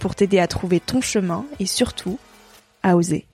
[0.00, 2.18] pour t'aider à trouver ton chemin et surtout
[2.82, 3.26] à oser.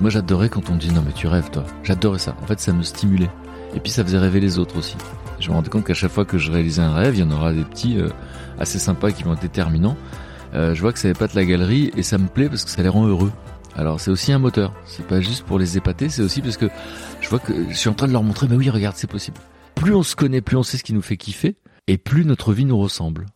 [0.00, 1.64] Moi j'adorais quand on dit non mais tu rêves toi.
[1.82, 2.36] J'adorais ça.
[2.42, 3.30] En fait ça me stimulait.
[3.74, 4.96] Et puis ça faisait rêver les autres aussi.
[5.40, 7.30] Je me rendais compte qu'à chaque fois que je réalisais un rêve, il y en
[7.30, 8.08] aura des petits euh,
[8.58, 9.96] assez sympas qui vont être déterminants.
[10.54, 12.64] Euh, je vois que ça n'est pas de la galerie et ça me plaît parce
[12.64, 13.32] que ça les rend heureux.
[13.76, 14.72] Alors c'est aussi un moteur.
[14.86, 16.68] C'est pas juste pour les épater, c'est aussi parce que
[17.20, 19.38] je vois que je suis en train de leur montrer, mais oui, regarde, c'est possible.
[19.74, 21.56] Plus on se connaît, plus on sait ce qui nous fait kiffer,
[21.88, 23.26] et plus notre vie nous ressemble.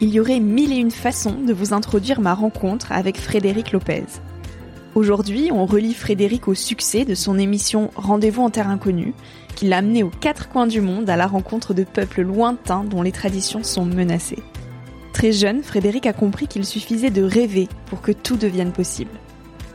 [0.00, 4.04] Il y aurait mille et une façons de vous introduire ma rencontre avec Frédéric Lopez.
[4.94, 9.12] Aujourd'hui, on relie Frédéric au succès de son émission Rendez-vous en terre inconnue,
[9.56, 13.02] qui l'a amené aux quatre coins du monde à la rencontre de peuples lointains dont
[13.02, 14.44] les traditions sont menacées.
[15.12, 19.10] Très jeune, Frédéric a compris qu'il suffisait de rêver pour que tout devienne possible.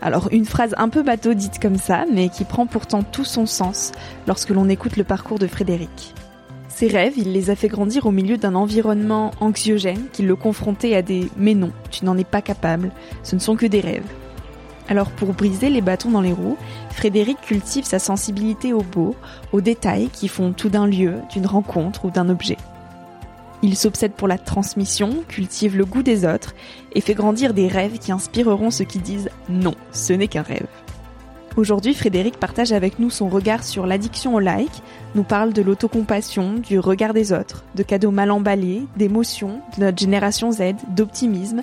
[0.01, 3.45] Alors une phrase un peu bateau dite comme ça, mais qui prend pourtant tout son
[3.45, 3.91] sens
[4.25, 6.13] lorsque l'on écoute le parcours de Frédéric.
[6.69, 10.95] Ses rêves, il les a fait grandir au milieu d'un environnement anxiogène qui le confrontait
[10.95, 12.91] à des⁇ mais non, tu n'en es pas capable,
[13.23, 14.03] ce ne sont que des rêves⁇
[14.89, 16.57] alors pour briser les bâtons dans les roues,
[16.89, 19.15] Frédéric cultive sa sensibilité au beau,
[19.53, 22.57] aux détails qui font tout d'un lieu, d'une rencontre ou d'un objet.
[23.61, 26.55] Il s'obsède pour la transmission, cultive le goût des autres
[26.93, 30.67] et fait grandir des rêves qui inspireront ceux qui disent non, ce n'est qu'un rêve.
[31.55, 34.81] Aujourd'hui, Frédéric partage avec nous son regard sur l'addiction au like,
[35.13, 39.99] nous parle de l'autocompassion, du regard des autres, de cadeaux mal emballés, d'émotions, de notre
[39.99, 41.61] génération Z, d'optimisme,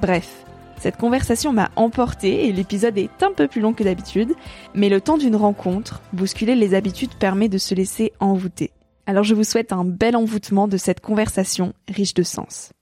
[0.00, 0.44] bref,
[0.80, 4.34] cette conversation m'a emporté et l'épisode est un peu plus long que d'habitude,
[4.74, 8.70] mais le temps d'une rencontre, bousculer les habitudes permet de se laisser envoûter.
[9.06, 12.72] Alors je vous souhaite un bel envoûtement de cette conversation riche de sens.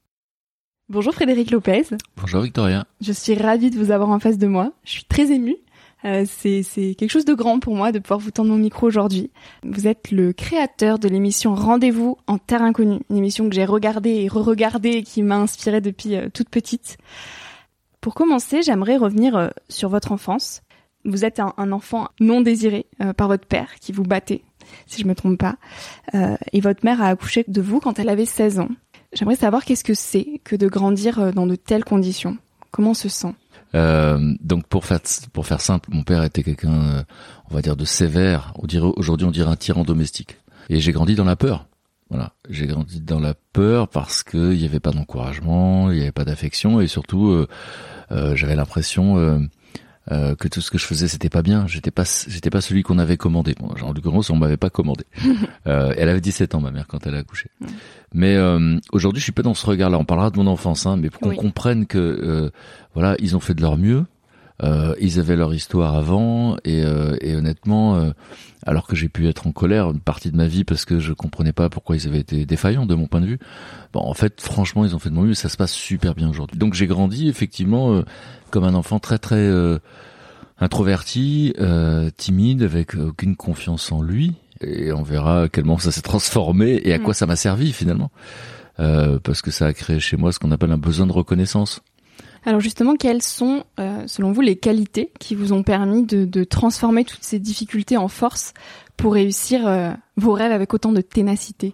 [0.89, 1.83] Bonjour Frédéric Lopez.
[2.15, 2.85] Bonjour Victoria.
[3.01, 4.71] Je suis ravie de vous avoir en face de moi.
[4.85, 5.57] Je suis très émue.
[6.05, 9.31] Euh, c'est quelque chose de grand pour moi de pouvoir vous tendre mon micro aujourd'hui.
[9.63, 14.11] Vous êtes le créateur de l'émission Rendez-vous en Terre Inconnue, une émission que j'ai regardée
[14.11, 16.97] et re-regardée et qui m'a inspirée depuis euh, toute petite.
[18.07, 20.61] Pour commencer, j'aimerais revenir euh, sur votre enfance.
[21.03, 24.45] Vous êtes un, enfant non désiré euh, par votre père qui vous battait,
[24.85, 25.57] si je me trompe pas.
[26.15, 28.69] Euh, et votre mère a accouché de vous quand elle avait 16 ans.
[29.11, 32.37] J'aimerais savoir qu'est-ce que c'est que de grandir dans de telles conditions.
[32.71, 33.33] Comment on se sent?
[33.73, 35.01] Donc pour faire
[35.33, 37.03] pour faire simple, mon père était quelqu'un,
[37.51, 38.53] on va dire de sévère.
[38.55, 40.37] On dirait aujourd'hui on dirait un tyran domestique.
[40.69, 41.67] Et j'ai grandi dans la peur.
[42.09, 46.01] Voilà, j'ai grandi dans la peur parce que il y avait pas d'encouragement, il y
[46.01, 49.39] avait pas d'affection et surtout euh, euh, j'avais l'impression euh,
[50.11, 51.67] euh, que tout ce que je faisais c'était pas bien.
[51.67, 53.55] J'étais pas j'étais pas celui qu'on avait commandé.
[53.59, 55.05] Bon, en l'occurrence on m'avait pas commandé.
[55.65, 57.49] elle avait 17 ans ma mère quand elle a accouché.
[58.13, 58.37] Mais
[58.91, 59.97] aujourd'hui je suis pas dans ce regard-là.
[59.97, 62.51] On parlera de mon enfance, hein, mais pour qu'on comprenne que
[62.93, 64.05] voilà ils ont fait de leur mieux.
[64.63, 68.11] Euh, ils avaient leur histoire avant et, euh, et honnêtement, euh,
[68.65, 71.13] alors que j'ai pu être en colère une partie de ma vie parce que je
[71.13, 73.39] comprenais pas pourquoi ils avaient été défaillants de mon point de vue.
[73.93, 75.35] Bon, en fait, franchement, ils ont fait de mon mieux.
[75.35, 76.57] Ça se passe super bien aujourd'hui.
[76.57, 78.01] Donc j'ai grandi effectivement
[78.49, 79.49] comme un enfant très très
[80.59, 81.53] introverti,
[82.17, 84.33] timide, avec aucune confiance en lui.
[84.61, 87.13] Et on verra à quel moment ça s'est transformé et à quoi mm.
[87.13, 88.09] ça m'a servi finalement.
[88.77, 91.83] parce que ça a créé chez moi ce qu'on appelle un besoin de reconnaissance.
[92.47, 97.03] Alors justement, quelles sont, euh, selon vous, les qualités qui vous ont permis de, transformer
[97.03, 98.53] toutes ces difficultés en force
[98.95, 101.73] pour réussir euh, vos rêves avec autant de ténacité?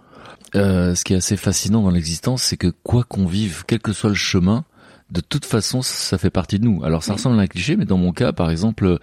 [0.56, 3.94] Euh, Ce qui est assez fascinant dans l'existence, c'est que quoi qu'on vive, quel que
[3.94, 4.66] soit le chemin,
[5.14, 6.84] de toute façon, ça fait partie de nous.
[6.84, 8.98] Alors ça ressemble à un cliché, mais dans mon cas, par exemple,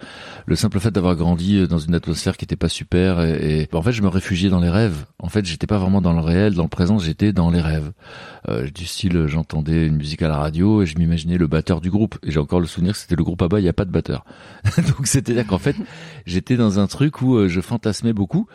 [0.45, 3.93] le simple fait d'avoir grandi dans une atmosphère qui était pas super, et, en fait,
[3.93, 5.05] je me réfugiais dans les rêves.
[5.19, 7.93] En fait, j'étais pas vraiment dans le réel, dans le présent, j'étais dans les rêves.
[8.49, 11.89] Euh, du style, j'entendais une musique à la radio et je m'imaginais le batteur du
[11.89, 12.17] groupe.
[12.23, 13.85] Et j'ai encore le souvenir que c'était le groupe à bas, il n'y a pas
[13.85, 14.25] de batteur.
[14.77, 15.77] Donc c'était-à-dire qu'en fait,
[16.25, 18.47] j'étais dans un truc où euh, je fantasmais beaucoup.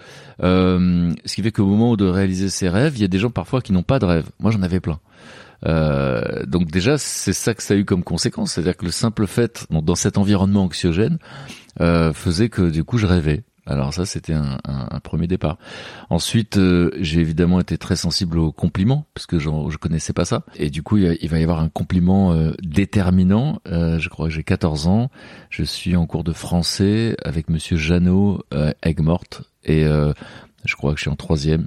[0.42, 3.30] Euh, ce qui fait qu'au moment de réaliser ces rêves, il y a des gens
[3.30, 4.28] parfois qui n'ont pas de rêve.
[4.40, 5.00] Moi, j'en avais plein.
[5.64, 9.26] Euh, donc déjà, c'est ça que ça a eu comme conséquence, c'est-à-dire que le simple
[9.26, 11.18] fait, dans cet environnement anxiogène,
[11.80, 13.44] euh, faisait que du coup je rêvais.
[13.66, 15.58] Alors ça, c'était un, un, premier départ.
[16.08, 20.44] Ensuite, euh, j'ai évidemment été très sensible aux compliments, parce que je connaissais pas ça.
[20.54, 23.60] Et du coup, il, va y avoir un compliment euh, déterminant.
[23.66, 25.10] Euh, je crois que j'ai 14 ans.
[25.50, 28.40] Je suis en cours de français avec Monsieur Jeannot,
[28.82, 31.66] Aigues-Mortes, et je crois que je suis en troisième.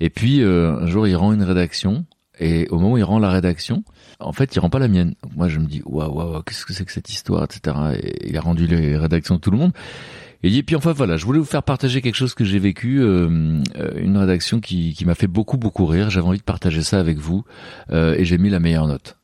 [0.00, 2.06] Et puis, un jour, il rend une rédaction
[2.38, 3.84] et au moment où il rend la rédaction,
[4.20, 5.14] en fait, il rend pas la mienne.
[5.36, 7.76] moi, je me dis, waouh, waouh, qu'est-ce que c'est que cette histoire, etc.
[8.00, 9.72] Et il a rendu les rédactions de tout le monde.
[10.42, 13.00] Et dit, puis enfin voilà, je voulais vous faire partager quelque chose que j'ai vécu,
[13.00, 16.10] euh, euh, une rédaction qui, qui m'a fait beaucoup beaucoup rire.
[16.10, 17.44] J'avais envie de partager ça avec vous,
[17.90, 19.16] euh, et j'ai mis la meilleure note.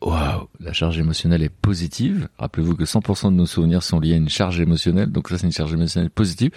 [0.00, 2.28] Waouh, la charge émotionnelle est positive.
[2.38, 5.46] Rappelez-vous que 100% de nos souvenirs sont liés à une charge émotionnelle, donc ça c'est
[5.46, 6.52] une charge émotionnelle positive.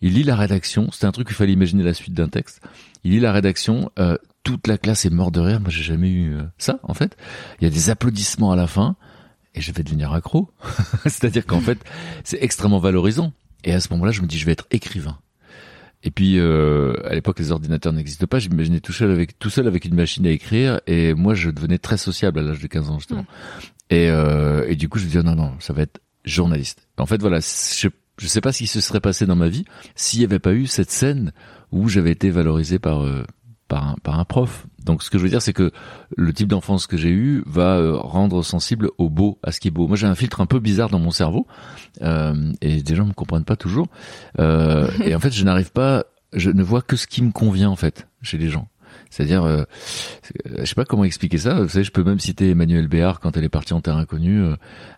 [0.00, 2.60] Il lit la rédaction, c'était un truc qu'il fallait imaginer la suite d'un texte.
[3.02, 4.16] Il lit la rédaction, euh,
[4.48, 5.60] toute la classe est morte de rire.
[5.60, 7.18] Moi, j'ai jamais eu euh, ça, en fait.
[7.60, 8.96] Il y a des applaudissements à la fin,
[9.54, 10.48] et je vais devenir accro.
[11.02, 11.78] C'est-à-dire qu'en fait,
[12.24, 13.34] c'est extrêmement valorisant.
[13.64, 15.18] Et à ce moment-là, je me dis, je vais être écrivain.
[16.02, 18.38] Et puis, euh, à l'époque, les ordinateurs n'existent pas.
[18.38, 21.76] J'imaginais tout seul avec tout seul avec une machine à écrire, et moi, je devenais
[21.76, 23.26] très sociable à l'âge de 15 ans justement.
[23.90, 26.88] Et, euh, et du coup, je me dis, oh, non, non, ça va être journaliste.
[26.96, 29.64] En fait, voilà, je je sais pas ce qui se serait passé dans ma vie
[29.94, 31.32] s'il n'y avait pas eu cette scène
[31.70, 33.24] où j'avais été valorisé par euh,
[33.68, 34.66] par un, par un prof.
[34.84, 35.70] Donc ce que je veux dire, c'est que
[36.16, 39.68] le type d'enfance que j'ai eu va euh, rendre sensible au beau, à ce qui
[39.68, 39.86] est beau.
[39.86, 41.46] Moi, j'ai un filtre un peu bizarre dans mon cerveau
[42.02, 43.88] euh, et des gens me comprennent pas toujours.
[44.38, 47.68] Euh, et en fait, je n'arrive pas, je ne vois que ce qui me convient
[47.68, 48.68] en fait chez les gens.
[49.10, 49.64] C'est-à-dire, euh,
[50.58, 51.60] je sais pas comment expliquer ça.
[51.60, 54.42] Vous savez, je peux même citer Emmanuel Béard quand elle est partie en terre inconnue.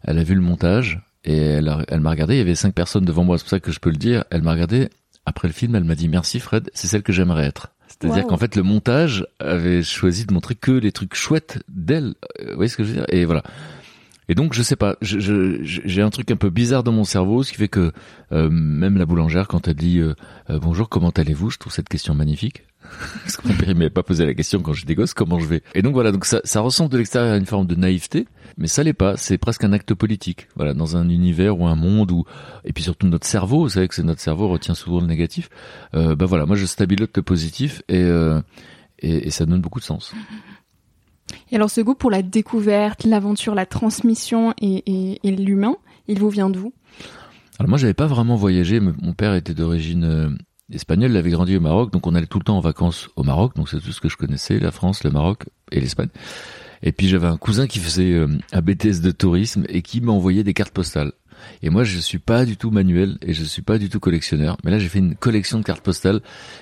[0.05, 2.35] elle a vu le montage et elle, elle m'a regardé.
[2.35, 4.25] Il y avait cinq personnes devant moi, c'est pour ça que je peux le dire.
[4.31, 4.89] Elle m'a regardé.
[5.27, 7.73] Après le film, elle m'a dit merci Fred, c'est celle que j'aimerais être.
[8.01, 12.15] C'est-à-dire qu'en fait, le montage avait choisi de montrer que les trucs chouettes d'elle.
[12.41, 13.07] Euh, vous voyez ce que je veux dire?
[13.09, 13.43] Et voilà.
[14.31, 17.51] Et donc, je sais pas, j'ai un truc un peu bizarre dans mon cerveau, ce
[17.51, 17.91] qui fait que
[18.31, 20.15] euh, même la boulangère, quand elle dit euh,
[20.49, 22.63] bonjour, comment allez-vous, je trouve cette question magnifique.
[23.23, 25.65] Parce que mon père m'avait pas posé la question quand j'étais gosse, comment je vais?
[25.75, 28.69] Et donc voilà, donc ça, ça ressemble de l'extérieur à une forme de naïveté, mais
[28.69, 29.17] ça l'est pas.
[29.17, 30.47] C'est presque un acte politique.
[30.55, 32.25] Voilà, dans un univers ou un monde où,
[32.65, 35.51] et puis surtout notre cerveau, vous savez que c'est notre cerveau retient souvent le négatif.
[35.95, 38.41] Euh, bah voilà, moi je stabilote le positif et, euh,
[39.01, 40.15] et, et ça donne beaucoup de sens.
[41.51, 45.77] Et alors ce goût pour la découverte, l'aventure, la transmission et, l'humain,
[46.09, 46.73] il vous vient d'où?
[47.59, 50.31] Alors moi j'avais pas vraiment voyagé, mon père était d'origine euh,
[50.73, 53.23] espagnole, il avait grandi au Maroc, donc on allait tout le temps en vacances au
[53.23, 56.09] Maroc, donc c'est tout ce que je connaissais, la France, le Maroc et l'Espagne.
[56.83, 60.45] Et puis j'avais un cousin qui faisait euh, un BTS de tourisme et qui m'envoyait
[60.45, 61.13] des cartes postales.
[61.63, 64.57] Et moi, je suis pas du tout manuel et je suis pas du tout collectionneur.
[64.65, 66.21] Mais là, j'ai fait une collection de cartes postales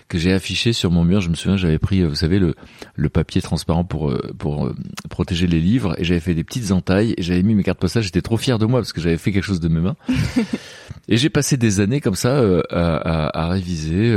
[0.09, 1.21] que j'ai affichées sur mon mur.
[1.21, 2.55] Je me souviens, j'avais pris, euh, vous savez, le,
[2.95, 4.71] le papier transparent pour euh, pour
[5.11, 8.03] protéger les livres et j'avais fait des petites entailles et j'avais mis mes cartes postales.
[8.03, 9.97] J'étais trop fier de moi parce que j'avais fait quelque chose de mes mains.
[11.09, 12.39] et j'ai passé des années comme ça
[12.71, 14.15] à, à, à, réviser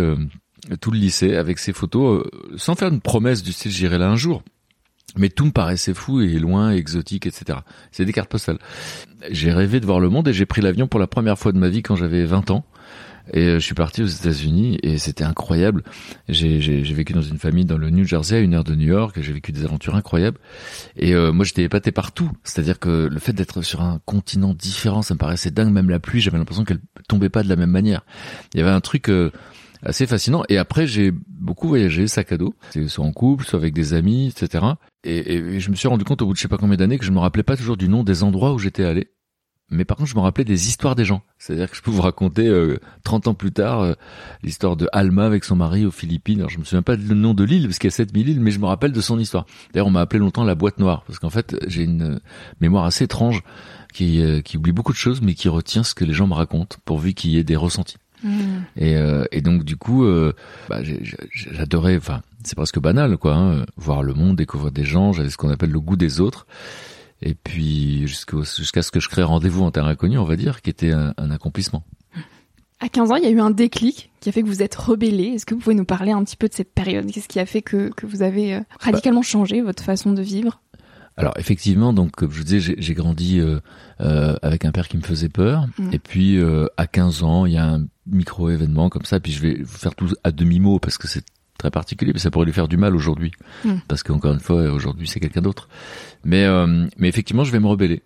[0.79, 2.23] tout le lycée avec ces photos,
[2.55, 4.43] sans faire une promesse du style j'irai là un jour.
[5.17, 7.59] Mais tout me paraissait fou et loin, exotique, etc.
[7.91, 8.59] C'est des cartes postales.
[9.29, 11.57] J'ai rêvé de voir le monde et j'ai pris l'avion pour la première fois de
[11.57, 12.65] ma vie quand j'avais 20 ans.
[13.33, 15.83] Et euh, je suis parti aux États-Unis et c'était incroyable.
[16.27, 19.17] J'ai vécu dans une famille dans le New Jersey, à une heure de New York.
[19.21, 20.39] J'ai vécu des aventures incroyables.
[20.97, 22.31] Et euh, moi, j'étais épaté partout.
[22.43, 25.71] C'est-à-dire que le fait d'être sur un continent différent, ça me paraissait dingue.
[25.71, 28.01] Même la pluie, j'avais l'impression qu'elle tombait pas de la même manière.
[28.53, 29.09] Il y avait un truc.
[29.09, 29.31] Euh,
[29.83, 30.43] assez fascinant.
[30.49, 32.55] Et après, j'ai beaucoup voyagé, sac à dos,
[32.87, 34.65] soit en couple, soit avec des amis, etc.
[35.03, 36.99] Et, et, je me suis rendu compte au bout de je sais pas combien d'années
[36.99, 39.07] que je me rappelais pas toujours du nom des endroits où j'étais allé.
[39.71, 41.21] mais par contre, je me rappelais des histoires des gens.
[41.39, 43.93] C'est-à-dire que je peux vous raconter euh, 30 ans plus tard euh,
[44.43, 46.39] l'histoire de Alma avec son mari aux Philippines.
[46.39, 48.39] Alors, je me souviens pas du nom de l'île parce qu'il y a 7000 îles,
[48.39, 49.45] mais je me rappelle de son histoire.
[49.73, 52.19] D'ailleurs, on m'a appelé longtemps la boîte noire parce qu'en fait, j'ai une
[52.59, 53.43] mémoire assez étrange
[53.93, 56.33] qui, euh, qui oublie beaucoup de choses, mais qui retient ce que les gens me
[56.33, 57.97] racontent pourvu qu'il y ait des ressentis.
[58.77, 60.33] Et, euh, et donc du coup, euh,
[60.69, 60.79] bah,
[61.33, 61.97] j'adorais.
[61.97, 63.35] Enfin, c'est presque banal, quoi.
[63.35, 65.13] hein, voir le monde, découvrir des gens.
[65.13, 66.45] J'avais ce qu'on appelle le goût des autres.
[67.23, 70.69] Et puis jusqu'à ce que je crée rendez-vous en terre inconnue, on va dire, qui
[70.71, 71.83] était un, un accomplissement.
[72.79, 74.73] À 15 ans, il y a eu un déclic qui a fait que vous êtes
[74.73, 75.25] rebellé.
[75.25, 77.05] Est-ce que vous pouvez nous parler un petit peu de cette période?
[77.11, 80.61] Qu'est-ce qui a fait que, que vous avez euh, radicalement changé votre façon de vivre?
[81.15, 83.59] Alors effectivement, donc comme je vous disais, j'ai- grandi euh,
[83.99, 85.67] euh, avec un père qui me faisait peur.
[85.77, 85.89] Mm.
[85.93, 89.19] Et puis euh, à 15 ans, il y a un micro événement comme ça.
[89.19, 91.23] Puis je vais vous faire tout à demi mot parce que c'est
[91.57, 93.31] très particulier, mais ça pourrait lui faire du mal aujourd'hui,
[93.65, 93.73] Mm.
[93.87, 95.69] parce qu'encore une fois, aujourd'hui c'est quelqu'un d'autre.
[96.23, 98.01] Mais euh, mais effectivement, je vais me rebeller.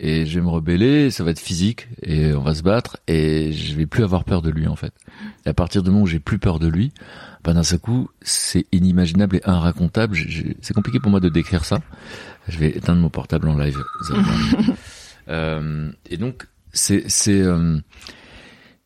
[0.00, 3.52] Et je vais me rebeller, ça va être physique, et on va se battre, et
[3.52, 4.92] je vais plus avoir peur de lui en fait.
[5.44, 6.92] Et à partir du moment où j'ai plus peur de lui,
[7.42, 10.16] ben d'un seul coup, c'est inimaginable et inracontable.
[10.60, 11.80] C'est compliqué pour moi de décrire ça.
[12.46, 13.78] Je vais éteindre mon portable en live.
[15.30, 17.78] Euh, et donc, c'est c'est euh,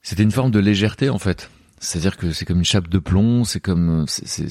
[0.02, 1.50] c'était une forme de légèreté en fait.
[1.82, 4.47] C'est-à-dire que c'est comme une chape de plomb, c'est comme c'est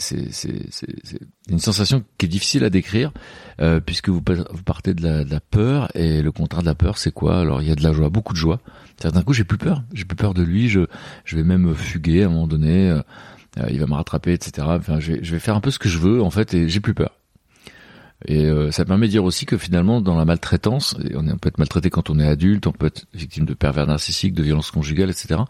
[1.50, 3.14] une sensation qui est difficile à décrire
[3.62, 6.98] euh, puisque vous partez de la, de la peur et le contraire de la peur
[6.98, 7.40] c'est quoi?
[7.40, 8.60] Alors il y a de la joie, beaucoup de joie.
[8.98, 10.82] C'est-à-dire d'un coup j'ai plus peur, j'ai plus peur de lui, je
[11.24, 13.02] je vais même fuguer à un moment donné, euh,
[13.60, 14.68] euh, il va me rattraper, etc.
[14.70, 16.68] Enfin je vais, je vais faire un peu ce que je veux en fait et
[16.68, 17.21] j'ai plus peur.
[18.28, 21.38] Et euh, ça permet de dire aussi que finalement, dans la maltraitance, on, est- on
[21.38, 24.44] peut être maltraité quand on est adulte, on peut être victime de pervers narcissiques, de
[24.44, 25.42] violences conjugales, etc.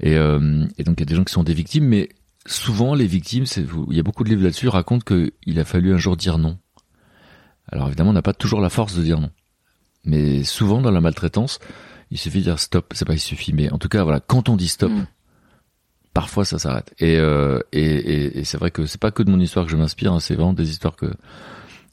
[0.00, 2.08] Et, euh, et donc il y a des gens qui sont des victimes, mais
[2.46, 3.44] souvent les victimes,
[3.90, 6.56] il y a beaucoup de livres là-dessus, racontent qu'il a fallu un jour dire non.
[7.70, 9.30] Alors évidemment, on n'a pas toujours la force de dire non.
[10.04, 11.58] Mais souvent dans la maltraitance,
[12.10, 12.92] il suffit de dire stop.
[12.94, 15.04] C'est pas il suffit, mais en tout cas, voilà, quand on dit stop, Mm.
[16.14, 16.94] parfois ça s'arrête.
[16.98, 19.70] Et, euh, et, et, et c'est vrai que c'est pas que de mon histoire que
[19.70, 21.12] je m'inspire, hein, c'est vraiment des histoires que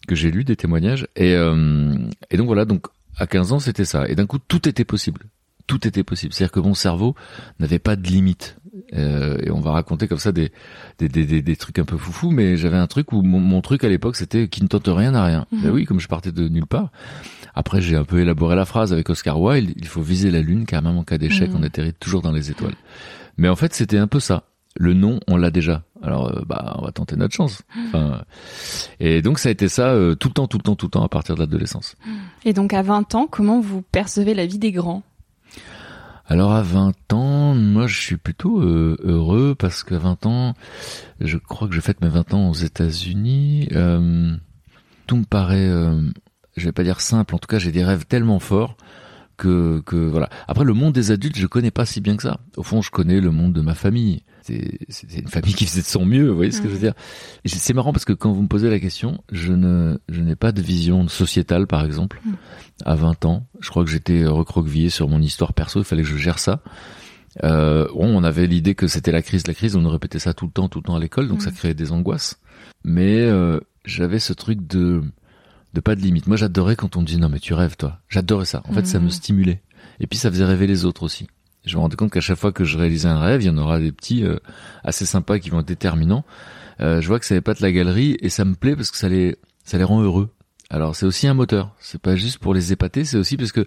[0.06, 1.08] que j'ai lues, des témoignages.
[1.16, 1.96] Et, euh,
[2.32, 4.08] et donc voilà, donc à 15 ans c'était ça.
[4.08, 5.22] Et d'un coup tout était possible.
[5.68, 6.32] Tout était possible.
[6.34, 7.16] C'est-à-dire que mon cerveau
[7.60, 8.58] n'avait pas de limite.
[8.94, 10.52] Euh, et on va raconter comme ça des
[11.00, 13.62] des, des, des, des trucs un peu foufous, mais j'avais un truc où mon, mon
[13.62, 15.46] truc à l'époque c'était qui ne tente rien à rien.
[15.52, 15.62] Mhm.
[15.64, 16.92] Ben oui, comme je partais de nulle part.
[17.56, 19.74] Après j'ai un peu élaboré la phrase avec Oscar Wilde.
[19.78, 21.58] Il faut viser la lune car même en cas d'échec Mhm.
[21.60, 22.76] on atterrit toujours dans les étoiles.
[23.38, 24.44] Mais en fait c'était un peu ça.
[24.77, 25.84] Le non on l'a déjà.
[26.01, 27.62] Alors euh, bah on va tenter notre chance.
[27.88, 28.24] Enfin,
[29.00, 30.91] et donc ça a été ça euh, tout le temps, tout le temps, tout le
[30.91, 31.96] temps à partir de l'adolescence.
[32.44, 35.03] Et donc à 20 ans, comment vous percevez la vie des grands?
[36.27, 40.53] Alors à 20 ans, moi je suis plutôt euh, heureux parce qu'à 20 ans,
[41.22, 43.70] je crois que je fête mes 20 ans aux États-Unis.
[45.08, 45.70] Tout me paraît,
[46.58, 48.75] je vais pas dire simple, en tout cas j'ai des rêves tellement forts
[49.38, 50.29] que, que voilà.
[50.48, 52.39] Après le monde des adultes, je connais pas si bien que ça.
[52.58, 54.24] Au fond, je connais le monde de ma famille.
[54.46, 56.80] C'est c'est une famille qui faisait de son mieux, vous voyez ce que je veux
[56.80, 56.94] dire?
[57.46, 60.52] C'est marrant parce que quand vous me posez la question, je ne je n'ai pas
[60.52, 62.22] de vision sociétale par exemple.
[62.24, 62.34] Mm.
[62.86, 66.10] À 20 ans, je crois que j'étais recroquevillé sur mon histoire perso, il fallait que
[66.10, 66.62] je gère ça.
[67.44, 70.34] Euh, bon, on avait l'idée que c'était la crise, la crise, on nous répétait ça
[70.34, 72.40] tout le temps, tout le temps à l'école, donc ça créait des angoisses.
[72.84, 75.02] Mais euh, j'avais ce truc de
[75.74, 76.28] de pas de limite.
[76.28, 78.00] Moi, j'adorais quand on me dit non mais tu rêves toi.
[78.10, 78.62] J'adorais ça.
[78.70, 79.62] En fait, ça me stimulait.
[80.00, 81.28] Et puis ça faisait rêver les autres aussi.
[81.65, 83.57] Je me rendais compte qu'à chaque fois que je réalisais un rêve, il y en
[83.57, 84.38] aura des petits euh,
[84.84, 86.24] assez sympas qui vont être déterminants.
[86.81, 88.91] Euh, je vois que ça n'est pas de la galerie et ça me plaît parce
[88.91, 90.29] que ça les ça les rend heureux.
[90.69, 91.74] Alors c'est aussi un moteur.
[91.79, 93.65] C'est pas juste pour les épater, c'est aussi parce que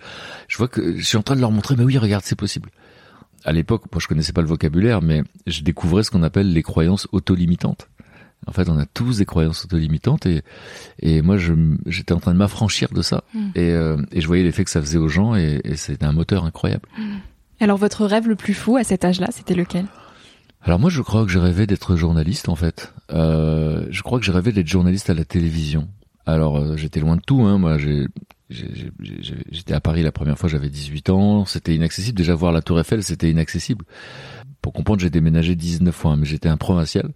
[0.48, 1.74] je vois que je suis en train de leur montrer.
[1.76, 2.70] Mais oui, regarde, c'est possible.
[3.44, 6.62] À l'époque, moi je connaissais pas le vocabulaire, mais je découvrais ce qu'on appelle les
[6.62, 7.88] croyances auto-limitantes.
[8.46, 10.42] En fait, on a tous des croyances auto-limitantes et
[11.00, 11.36] et moi
[11.86, 13.50] j'étais en train de m'affranchir de ça Mm.
[13.54, 16.12] et euh, et je voyais l'effet que ça faisait aux gens et, et c'était un
[16.12, 16.88] moteur incroyable.
[17.60, 19.86] Alors votre rêve le plus fou à cet âge-là, c'était lequel?
[20.62, 22.92] Alors moi, je crois que j'ai rêvé d'être journaliste en fait.
[23.10, 25.88] Euh, je crois que j'ai rêvé d'être journaliste à la télévision.
[26.26, 27.42] Alors euh, j'étais loin de tout.
[27.42, 27.58] Hein.
[27.58, 27.78] Moi,
[28.50, 31.44] j'étais à Paris la première fois, j'avais 18 ans.
[31.46, 32.16] C'était inaccessible.
[32.16, 33.84] Déjà voir la Tour Eiffel, c'était inaccessible.
[34.68, 37.12] Pour comprendre, j'ai déménagé 19 fois, mais j'étais un provincial.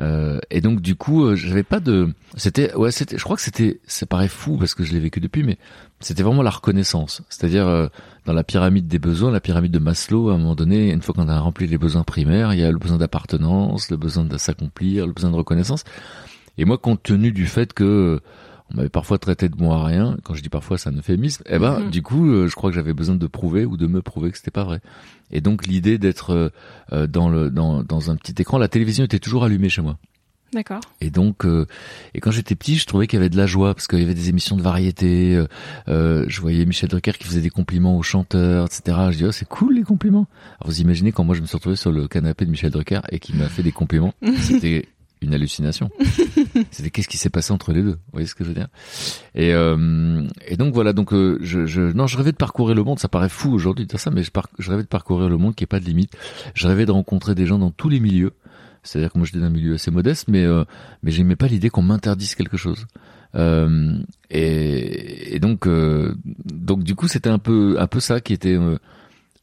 [0.00, 2.12] Euh, et donc du coup, euh, j'avais pas de.
[2.34, 3.16] C'était ouais, c'était.
[3.16, 3.78] Je crois que c'était.
[3.86, 5.58] Ça paraît fou parce que je l'ai vécu depuis, mais
[6.00, 7.22] c'était vraiment la reconnaissance.
[7.28, 7.86] C'est-à-dire euh,
[8.26, 11.14] dans la pyramide des besoins, la pyramide de Maslow, à un moment donné, une fois
[11.14, 14.36] qu'on a rempli les besoins primaires, il y a le besoin d'appartenance, le besoin de
[14.38, 15.84] s'accomplir, le besoin de reconnaissance.
[16.58, 18.20] Et moi, compte tenu du fait que
[18.72, 21.42] on m'avait parfois traité de moi à rien, quand je dis parfois c'est un euphémisme,
[21.46, 21.90] eh ben Mhm.
[21.90, 24.36] du coup, euh, je crois que j'avais besoin de prouver ou de me prouver que
[24.36, 24.80] c'était pas vrai.
[25.30, 26.48] Et donc l'idée d'être euh,
[26.92, 29.98] euh, dans le dans dans un petit écran, la télévision était toujours allumée chez moi.
[30.54, 30.80] D'accord.
[31.02, 31.66] Et donc, euh,
[32.14, 34.02] et quand j'étais petit, je trouvais qu'il y avait de la joie parce qu'il y
[34.02, 35.38] avait des émissions de variété.
[35.88, 38.96] Euh, je voyais Michel Drucker qui faisait des compliments aux chanteurs, etc.
[39.10, 40.26] Je dis oh c'est cool les compliments.
[40.58, 43.00] Alors vous imaginez quand moi je me suis retrouvé sur le canapé de Michel Drucker
[43.10, 44.86] et qu'il m'a fait des compliments, c'était
[45.20, 45.90] une hallucination.
[46.70, 47.92] C'était qu'est-ce qui s'est passé entre les deux?
[47.92, 48.68] Vous voyez ce que je veux dire?
[49.34, 50.92] Et et donc voilà.
[50.92, 52.98] Donc je, je non, je rêvais de parcourir le monde.
[52.98, 55.54] Ça paraît fou aujourd'hui de dire ça, mais je, je rêvais de parcourir le monde
[55.54, 56.12] qui est pas de limite.
[56.54, 58.32] Je rêvais de rencontrer des gens dans tous les milieux.
[58.82, 60.64] C'est-à-dire que moi j'étais dans un milieu assez modeste, mais euh,
[61.02, 62.86] mais j'aimais pas l'idée qu'on m'interdise quelque chose.
[63.34, 63.98] Euh,
[64.30, 68.56] et, et, donc euh, donc du coup c'était un peu un peu ça qui était
[68.56, 68.78] euh,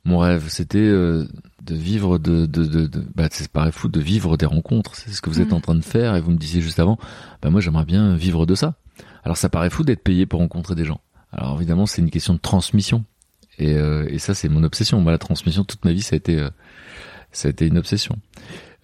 [0.03, 1.27] mon rêve, c'était euh,
[1.65, 4.95] de vivre de de de, de bah c'est pareil fou de vivre des rencontres.
[4.95, 5.55] C'est ce que vous êtes mm.
[5.55, 6.97] en train de faire et vous me disiez juste avant.
[7.41, 8.75] Bah moi j'aimerais bien vivre de ça.
[9.23, 11.01] Alors ça paraît fou d'être payé pour rencontrer des gens.
[11.31, 13.03] Alors évidemment c'est une question de transmission
[13.57, 15.01] et, et ça c'est mon obsession.
[15.01, 16.45] Moi la transmission toute ma vie ça a été
[17.31, 18.17] ça a été une obsession.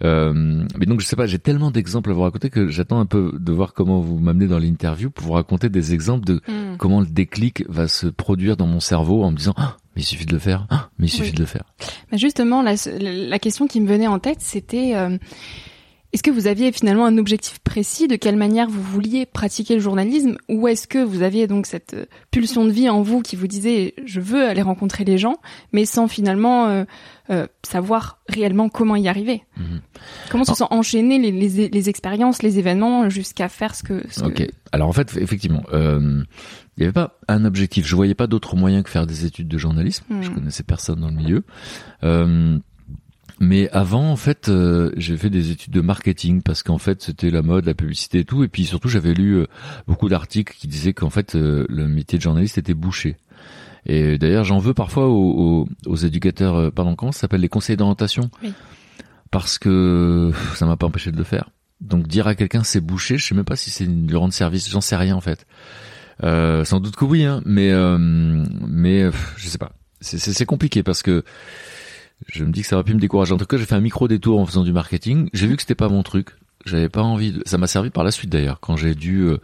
[0.03, 3.05] Euh, mais donc je sais pas, j'ai tellement d'exemples à vous raconter que j'attends un
[3.05, 6.77] peu de voir comment vous m'amenez dans l'interview pour vous raconter des exemples de hmm.
[6.77, 10.05] comment le déclic va se produire dans mon cerveau en me disant ah, mais il
[10.05, 11.63] suffit de le faire, ah, mais il suffit de le faire.
[12.11, 15.17] Mais justement, la, la, question qui me venait en tête, c'était euh,
[16.13, 19.79] est-ce que vous aviez finalement un objectif précis de quelle manière vous vouliez pratiquer le
[19.79, 23.37] journalisme ou est-ce que vous aviez donc cette euh, pulsion de vie en vous qui
[23.37, 25.37] vous disait je veux aller rencontrer les gens
[25.71, 26.83] mais sans finalement euh,
[27.29, 29.43] euh, savoir réellement comment y arriver?
[29.55, 29.81] Mhm.
[30.29, 34.03] Comment se sont enchaînées les, les, les, expériences, les événements jusqu'à faire ce que...
[34.09, 36.25] Ce ok, alors en fait effectivement, il
[36.77, 39.57] n'y avait pas un objectif, je voyais pas d'autre moyen que faire des études de
[39.57, 40.33] journalisme, je hmm.
[40.33, 41.43] connaissais personne dans le milieu.
[43.41, 47.31] Mais avant, en fait, euh, j'ai fait des études de marketing parce qu'en fait, c'était
[47.31, 48.43] la mode, la publicité et tout.
[48.43, 49.47] Et puis surtout, j'avais lu euh,
[49.87, 53.17] beaucoup d'articles qui disaient qu'en fait, euh, le métier de journaliste était bouché.
[53.87, 58.29] Et d'ailleurs, j'en veux parfois aux, aux, éducateurs, pardon, comment ça s'appelle, les conseillers d'orientation,
[58.43, 58.53] oui.
[59.31, 61.49] parce que ça m'a pas empêché de le faire.
[61.79, 64.69] Donc dire à quelqu'un c'est bouché, je sais même pas si c'est lui rendre service,
[64.69, 65.47] j'en sais rien en fait.
[66.21, 69.71] sans doute que oui, hein, mais mais je sais pas.
[69.99, 71.23] C'est compliqué parce que
[72.27, 73.33] je me dis que ça aurait pu me décourager.
[73.33, 75.29] En tout cas, j'ai fait un micro détour en faisant du marketing.
[75.33, 76.29] J'ai vu que c'était pas mon truc.
[76.65, 77.33] J'avais pas envie.
[77.33, 77.41] De...
[77.45, 79.37] Ça m'a servi par la suite d'ailleurs, quand j'ai dû euh,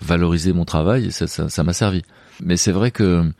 [0.00, 1.12] valoriser mon travail.
[1.12, 2.02] Ça, ça, ça m'a servi.
[2.42, 3.30] Mais c'est vrai que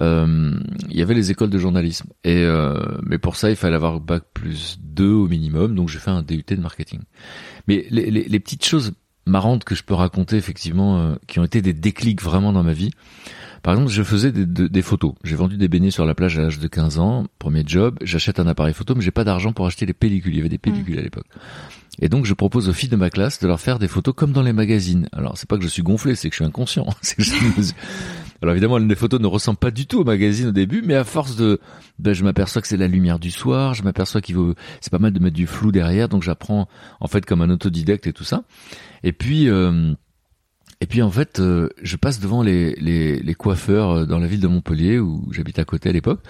[0.00, 0.54] euh,
[0.88, 2.08] il y avait les écoles de journalisme.
[2.24, 5.74] Et euh, mais pour ça, il fallait avoir bac plus 2 au minimum.
[5.74, 7.00] Donc j'ai fait un DUT de marketing.
[7.66, 8.92] Mais les, les, les petites choses
[9.28, 12.72] marrantes que je peux raconter effectivement, euh, qui ont été des déclics vraiment dans ma
[12.72, 12.90] vie.
[13.62, 15.14] Par exemple, je faisais des, des, photos.
[15.24, 17.98] J'ai vendu des beignets sur la plage à l'âge de 15 ans, premier job.
[18.02, 20.32] J'achète un appareil photo, mais j'ai pas d'argent pour acheter les pellicules.
[20.32, 20.98] Il y avait des pellicules mmh.
[20.98, 21.26] à l'époque.
[22.00, 24.32] Et donc, je propose aux filles de ma classe de leur faire des photos comme
[24.32, 25.08] dans les magazines.
[25.12, 26.86] Alors, c'est pas que je suis gonflé, c'est que je suis inconscient.
[28.40, 31.02] Alors évidemment, les photos ne ressemblent pas du tout au magazine au début, mais à
[31.02, 31.60] force de,
[31.98, 35.00] ben, je m'aperçois que c'est la lumière du soir, je m'aperçois qu'il vaut, c'est pas
[35.00, 36.68] mal de mettre du flou derrière, donc j'apprends
[37.00, 38.44] en fait comme un autodidacte et tout ça.
[39.02, 39.92] Et puis, euh,
[40.80, 44.26] et puis en fait, euh, je passe devant les, les, les, coiffeurs euh, dans la
[44.28, 46.20] ville de Montpellier où j'habite à côté à l'époque,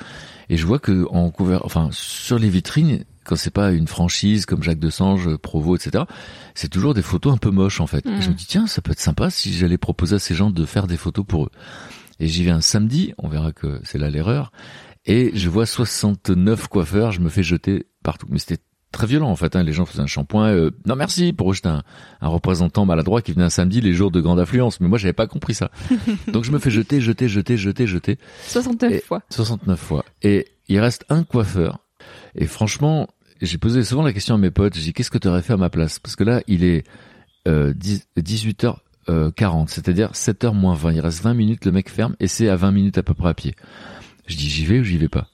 [0.49, 4.47] et je vois que en couvert, enfin sur les vitrines, quand c'est pas une franchise
[4.47, 6.05] comme Jacques Desange, Provo, etc.,
[6.55, 8.07] c'est toujours des photos un peu moches en fait.
[8.07, 8.37] Et je me mmh.
[8.37, 10.97] dis tiens, ça peut être sympa si j'allais proposer à ces gens de faire des
[10.97, 11.51] photos pour eux.
[12.19, 14.51] Et j'y vais un samedi, on verra que c'est là l'erreur,
[15.05, 18.27] et je vois 69 coiffeurs, je me fais jeter partout.
[18.31, 19.57] Mais c'était très violent en fait.
[19.57, 19.63] Hein.
[19.63, 20.49] Les gens faisaient un shampoing.
[20.49, 21.83] Euh, non merci pour rejeter un,
[22.21, 24.81] un, représentant maladroit qui venait un samedi les jours de grande affluence.
[24.81, 25.71] Mais moi j'avais pas compris ça.
[26.29, 28.19] Donc je me fais jeter, jeter, jeter, jeter, jeter.
[28.47, 29.23] 69 fois.
[29.31, 30.05] 69 fois.
[30.23, 31.81] Et il reste un coiffeur.
[32.35, 33.09] Et franchement,
[33.41, 34.75] j'ai posé souvent la question à mes potes.
[34.75, 35.99] J'ai dit qu'est-ce que tu aurais fait à ma place?
[35.99, 36.85] Parce que là il est
[37.47, 38.77] euh, 18h.
[39.37, 40.93] 40, c'est-à-dire 7h moins 20.
[40.93, 43.31] Il reste 20 minutes, le mec ferme et c'est à 20 minutes à peu près
[43.31, 43.55] à pied.
[44.27, 45.29] Je dis j'y vais ou j'y vais pas?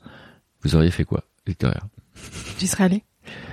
[0.62, 1.82] Vous auriez fait quoi, Victoria?
[2.60, 3.02] J'y serais allé.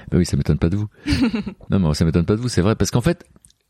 [0.10, 0.88] Ben oui, ça m'étonne pas de vous.
[1.70, 3.26] non, mais ça m'étonne pas de vous, c'est vrai, parce qu'en fait,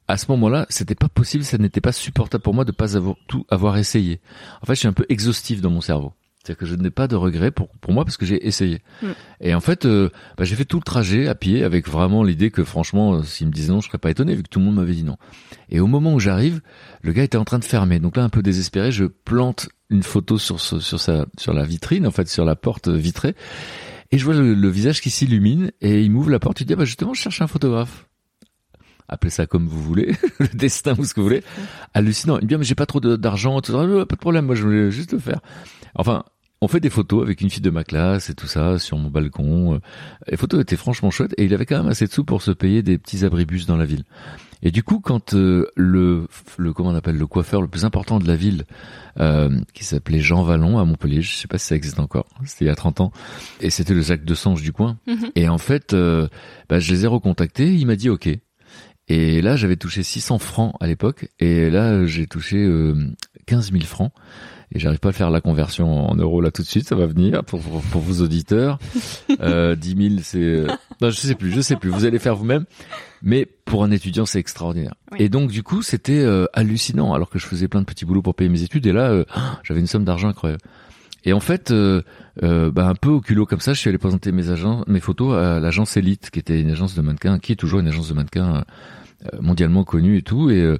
[0.07, 3.15] à ce moment-là, c'était pas possible, ça n'était pas supportable pour moi de pas avoir
[3.27, 4.19] tout avoir essayé.
[4.61, 6.13] En fait, je suis un peu exhaustif dans mon cerveau.
[6.43, 8.81] C'est-à-dire que je n'ai pas de regrets pour pour moi parce que j'ai essayé.
[9.03, 9.07] Mm.
[9.41, 12.49] Et en fait, euh, bah, j'ai fait tout le trajet à pied avec vraiment l'idée
[12.49, 14.65] que franchement, euh, s'il me disait non, je serais pas étonné vu que tout le
[14.65, 15.17] monde m'avait dit non.
[15.69, 16.61] Et au moment où j'arrive,
[17.03, 17.99] le gars était en train de fermer.
[17.99, 22.07] Donc là, un peu désespéré, je plante une photo sur sur sa sur la vitrine,
[22.07, 23.35] en fait, sur la porte vitrée.
[24.11, 26.61] Et je vois le, visage qui s'illumine et il m'ouvre la porte.
[26.61, 28.07] Il dit ah bah justement je cherche un photographe.
[29.07, 31.43] Appelez ça comme vous voulez, le destin ou ce que vous voulez.
[31.93, 32.37] Hallucinant.
[32.39, 34.45] Il me dit ah, mais j'ai pas trop d'argent, pas de problème.
[34.45, 35.39] Moi je voulais juste le faire.
[35.95, 36.23] Enfin,
[36.61, 39.09] on fait des photos avec une fille de ma classe et tout ça sur mon
[39.09, 39.79] balcon.
[40.27, 42.51] Les photos étaient franchement chouettes et il avait quand même assez de sous pour se
[42.51, 44.03] payer des petits abribus dans la ville.
[44.63, 48.19] Et du coup, quand euh, le, le comment on appelle le coiffeur le plus important
[48.19, 48.65] de la ville,
[49.19, 52.65] euh, qui s'appelait Jean Vallon à Montpellier, je sais pas si ça existe encore, c'était
[52.65, 53.11] il y a 30 ans,
[53.59, 54.99] et c'était le Jacques de Sange du coin.
[55.07, 55.31] Mhm.
[55.35, 56.27] Et en fait, euh,
[56.69, 58.29] bah, je les ai recontactés, il m'a dit OK.
[59.07, 62.95] Et là, j'avais touché 600 francs à l'époque, et là, j'ai touché euh,
[63.47, 64.11] 15 000 francs.
[64.73, 67.05] Et j'arrive pas à faire la conversion en euros là tout de suite, ça va
[67.05, 68.79] venir pour, pour, pour vos auditeurs.
[69.39, 70.37] Euh, 10 000, c'est...
[70.39, 70.67] euh,
[71.01, 72.65] Non, je sais plus, je sais plus, vous allez faire vous-même.
[73.23, 74.93] Mais pour un étudiant, c'est extraordinaire.
[75.11, 75.17] Oui.
[75.21, 78.21] Et donc, du coup, c'était euh, hallucinant, alors que je faisais plein de petits boulots
[78.21, 79.25] pour payer mes études, et là, euh,
[79.63, 80.61] j'avais une somme d'argent incroyable.
[81.23, 82.01] Et en fait, euh,
[82.43, 84.99] euh, bah, un peu au culot comme ça, je suis allé présenter mes agents, mes
[84.99, 88.09] photos à l'agence Elite, qui était une agence de mannequins, qui est toujours une agence
[88.09, 88.63] de mannequins
[89.39, 90.49] mondialement connue et tout.
[90.49, 90.77] Et, euh,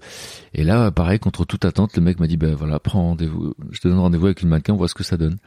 [0.54, 3.80] et là, pareil, contre toute attente, le mec m'a dit, ben voilà, prends rendez-vous, je
[3.80, 5.38] te donne rendez-vous avec une mannequin, on voit ce que ça donne.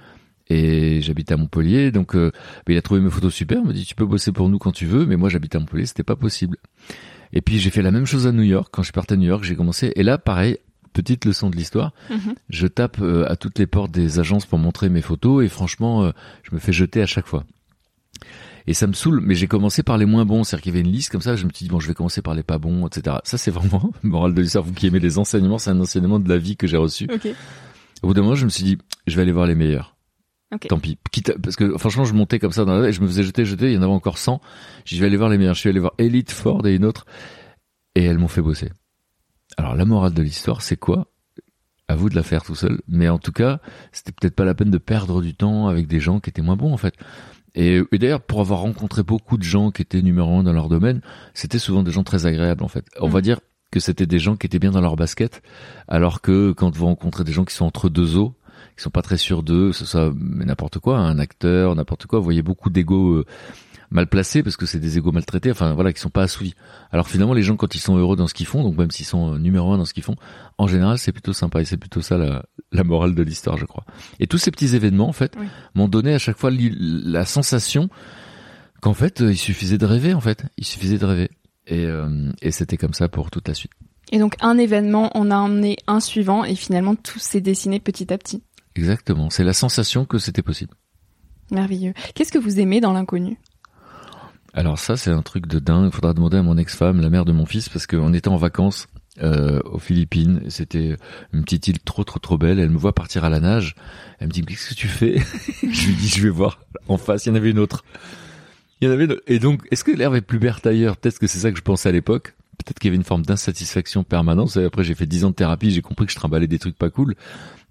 [0.49, 2.31] Et j'habite à Montpellier, donc euh,
[2.67, 4.59] ben, il a trouvé mes photos super, il m'a dit, tu peux bosser pour nous
[4.59, 6.59] quand tu veux, mais moi j'habite à Montpellier, c'était pas possible.
[7.33, 9.27] Et puis j'ai fait la même chose à New York, quand je parti à New
[9.29, 10.59] York, j'ai commencé, et là, pareil,
[10.93, 12.35] petite leçon de l'histoire, Mhm.
[12.51, 16.05] je tape euh, à toutes les portes des agences pour montrer mes photos et franchement,
[16.05, 16.11] euh,
[16.43, 17.45] je me fais jeter à chaque fois.
[18.67, 20.87] Et ça me saoule, mais j'ai commencé par les moins bons, c'est-à-dire qu'il y avait
[20.89, 22.59] une liste comme ça, je me suis dit bon, je vais commencer par les pas
[22.59, 23.17] bons, etc.
[23.25, 24.65] Ça c'est vraiment morale de l'histoire.
[24.65, 27.07] Vous qui aimez les enseignements, c'est un enseignement de la vie que j'ai reçu.
[27.13, 27.29] Ok.
[28.03, 29.97] Au bout d'un moment, je me suis dit, je vais aller voir les meilleurs.
[30.55, 30.67] Ok.
[30.69, 30.99] Tant pis.
[31.11, 33.23] Quitte à- parce que franchement, je montais comme ça dans la, et je me faisais
[33.23, 33.71] jeter, jeter.
[33.71, 34.41] Il y en avait encore 100.
[34.85, 35.55] J'ai dit, je vais aller voir les meilleurs.
[35.55, 37.07] Je suis allé voir Elite, Ford et une autre.
[37.95, 38.71] Et elles m'ont fait bosser.
[39.57, 41.07] Alors, la morale de l'histoire, c'est quoi?
[41.89, 42.81] À vous de la faire tout seul.
[42.89, 43.61] Mais en tout cas,
[43.93, 46.57] c'était peut-être pas la peine de perdre du temps avec des gens qui étaient moins
[46.57, 46.95] bons, en fait.
[47.55, 50.69] Et, et d'ailleurs, pour avoir rencontré beaucoup de gens qui étaient numéro un dans leur
[50.69, 51.01] domaine,
[51.35, 52.85] c'était souvent des gens très agréables, en fait.
[53.01, 53.13] On Mm.
[53.13, 53.41] va dire
[53.71, 55.43] que c'était des gens qui étaient bien dans leur basket,
[55.89, 58.35] alors que quand vous rencontrez des gens qui sont entre deux eaux,
[58.77, 62.19] qui sont pas très sûrs d'eux, que ce soit n'importe quoi, un acteur, n'importe quoi,
[62.19, 63.25] vous voyez beaucoup d'égos euh,
[63.95, 66.55] mal placés parce que c'est des égos maltraités, enfin voilà, qui sont pas assouvis.
[66.91, 69.07] Alors finalement, les gens quand ils sont heureux dans ce qu'ils font, donc même s'ils
[69.07, 70.17] sont euh, numéro un dans ce qu'ils font,
[70.59, 73.65] en général, c'est plutôt sympa et c'est plutôt ça la, la morale de l'histoire, je
[73.65, 73.85] crois.
[74.21, 75.47] Et tous ces petits événements, en fait, Oui.
[75.75, 77.89] m'ont donné à chaque fois la sensation
[78.83, 81.31] qu'en fait, euh, il suffisait de rêver, en fait, il suffisait de rêver.
[81.67, 83.73] Et, euh, et c'était comme ça pour toute la suite.
[84.13, 88.13] Et donc un événement en a emmené un suivant et finalement tout s'est dessiné petit
[88.13, 88.43] à petit.
[88.77, 89.31] Exactement.
[89.31, 90.75] C'est la sensation que c'était possible.
[91.51, 91.95] Merveilleux.
[92.15, 93.39] Qu'est-ce que vous aimez dans l'inconnu?
[94.55, 95.93] Alors ça, c'est un truc de dingue.
[95.93, 98.87] Faudra demander à mon ex-femme, la mère de mon fils, parce qu'on était en vacances
[99.21, 100.43] euh, aux Philippines.
[100.49, 100.97] C'était
[101.33, 102.61] une petite île trop, trop, trop belle.
[102.61, 103.75] Elle me voit partir à la nage.
[104.21, 105.19] Elle me dit, qu'est-ce que tu fais?
[105.63, 106.61] Je lui dis, je vais voir.
[106.89, 107.85] En face, il y en avait une autre.
[108.81, 109.17] Il y en avait une.
[109.27, 110.97] Et donc, est-ce que l'herbe est plus verte ailleurs?
[110.97, 112.35] Peut-être que c'est ça que je pensais à l'époque.
[112.59, 114.57] Peut-être qu'il y avait une forme d'insatisfaction permanente.
[114.57, 116.79] Et après, j'ai fait dix ans de thérapie, j'ai compris que je trimballais des trucs
[116.79, 117.17] pas cool.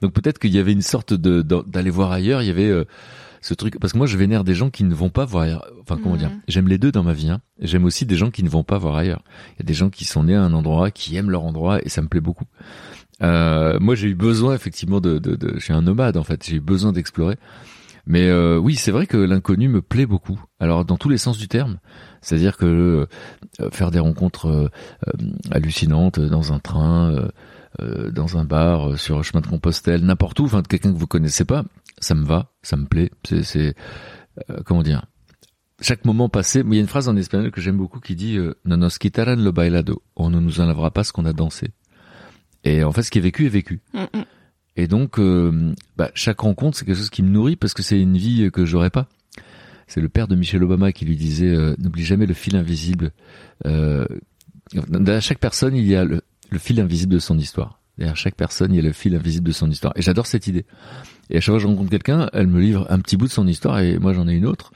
[0.02, 2.42] Donc peut-être qu'il y avait une sorte de- d'aller voir ailleurs.
[2.42, 2.84] Il y avait euh,
[3.44, 5.68] ce truc parce que moi je vénère des gens qui ne vont pas voir ailleurs.
[5.82, 6.32] Enfin comment dire?
[6.48, 7.30] J'aime les deux dans ma vie.
[7.30, 7.42] Hein.
[7.60, 9.22] J'aime aussi des gens qui ne vont pas voir ailleurs.
[9.52, 11.84] Il y a des gens qui sont nés à un endroit, qui aiment leur endroit
[11.86, 12.46] et ça me plaît beaucoup.
[13.22, 16.44] Euh, moi j'ai eu besoin effectivement de, de, de je suis un nomade en fait.
[16.46, 17.36] J'ai eu besoin d'explorer.
[18.06, 20.42] Mais euh, oui, c'est vrai que l'inconnu me plaît beaucoup.
[20.60, 21.78] Alors dans tous les sens du terme,
[22.22, 23.08] c'est-à-dire que
[23.62, 24.68] euh, faire des rencontres euh,
[25.08, 25.12] euh,
[25.52, 27.28] hallucinantes dans un train, euh,
[27.82, 30.98] euh, dans un bar, euh, sur un chemin de Compostelle, n'importe où, enfin quelqu'un que
[30.98, 31.64] vous connaissez pas,
[32.04, 33.12] ça me va, ça me plaît.
[33.24, 33.76] C'est,
[34.50, 35.06] euh, comment dire
[35.82, 38.38] chaque moment passé, il y a une phrase en espagnol que j'aime beaucoup qui dit
[38.38, 41.72] euh, No nos quitarán lo bailado, on ne nous enlèvera pas ce qu'on a dansé.
[42.64, 43.82] Et en fait, ce qui est vécu est vécu.
[43.94, 44.24] Mm, mm.
[44.76, 48.00] Et donc, euh, bah, chaque rencontre, c'est quelque chose qui me nourrit parce que c'est
[48.00, 49.08] une vie que j'aurais pas.
[49.88, 53.12] C'est le père de Michelle Obama qui lui disait euh, n'oublie jamais le fil invisible.
[53.66, 54.06] Euh,
[54.74, 57.82] derrière chaque personne, il y a le, le fil invisible de son histoire.
[57.98, 59.94] Derrière chaque personne, il y a le fil invisible de son histoire.
[59.96, 60.66] Et j'adore cette idée.
[61.30, 63.32] Et à chaque fois que je rencontre quelqu'un, elle me livre un petit bout de
[63.32, 64.72] son histoire et moi j'en ai une autre.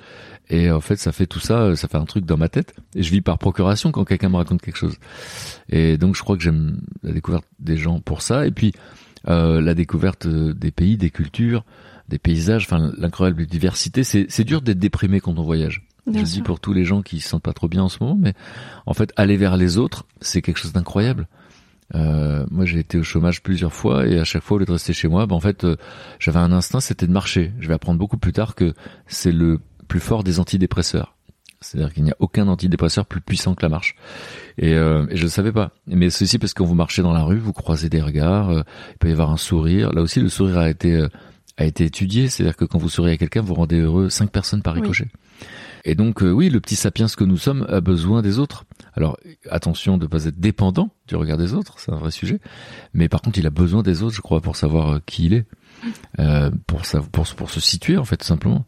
[0.50, 2.74] Et en fait, ça fait tout ça, ça fait un truc dans ma tête.
[2.96, 4.96] Et je vis par procuration quand quelqu'un me raconte quelque chose.
[5.70, 8.48] Et donc, je crois que j'aime la découverte des gens pour ça.
[8.48, 8.72] Et puis,
[9.28, 11.66] euh, la découverte euh, des pays, des cultures,
[12.08, 14.06] des paysages, enfin, l'incroyable diversité.
[14.06, 15.86] C'est, c'est dur d'être déprimé quand on voyage.
[16.06, 16.36] Bien je le sûr.
[16.38, 18.34] dis pour tous les gens qui se sentent pas trop bien en ce moment, mais
[18.86, 21.28] en fait, aller vers les autres, c'est quelque chose d'incroyable.
[21.96, 24.72] Euh, moi, j'ai été au chômage plusieurs fois et à chaque fois, au lieu de
[24.72, 25.76] rester chez moi, ben, en fait, euh,
[26.20, 27.54] j'avais un instinct, c'était de marcher.
[27.60, 28.74] Je vais apprendre beaucoup plus tard que
[29.08, 31.18] c'est le plus fort des antidépresseurs.
[31.62, 33.96] C'est-à-dire qu'il n'y a aucun antidépresseur plus puissant que la marche.
[34.58, 35.72] Et, euh, et je ne savais pas.
[35.88, 38.62] Mais ceci parce que quand vous marchez dans la rue, vous croisez des regards, euh,
[38.92, 39.92] il peut y avoir un sourire.
[39.92, 41.08] Là aussi, le sourire a été euh,
[41.58, 42.30] a été étudié.
[42.30, 44.82] C'est-à-dire que quand vous souriez à quelqu'un, vous rendez heureux cinq personnes par Oui.
[45.90, 48.66] Et donc, euh, oui, le petit sapiens que nous sommes a besoin des autres.
[48.94, 49.18] Alors,
[49.50, 52.40] attention de ne pas être dépendant du regard des autres, c'est un vrai sujet.
[52.94, 55.34] Mais par contre, il a besoin des autres, je crois, pour savoir euh, qui il
[55.34, 55.46] est,
[56.20, 58.66] euh, pour, sa- pour, se- pour se situer, en fait, tout simplement.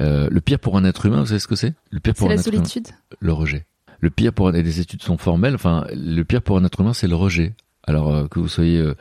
[0.00, 1.74] Euh, le pire pour un être humain, vous savez ce que c'est?
[1.90, 2.92] Le pire pour un la être humain, solitude.
[3.20, 3.66] le rejet.
[4.00, 5.54] Le pire pour un, et les études sont formelles.
[5.54, 7.54] Enfin, le pire pour un être humain, c'est le rejet.
[7.84, 8.94] Alors euh, que vous soyez euh,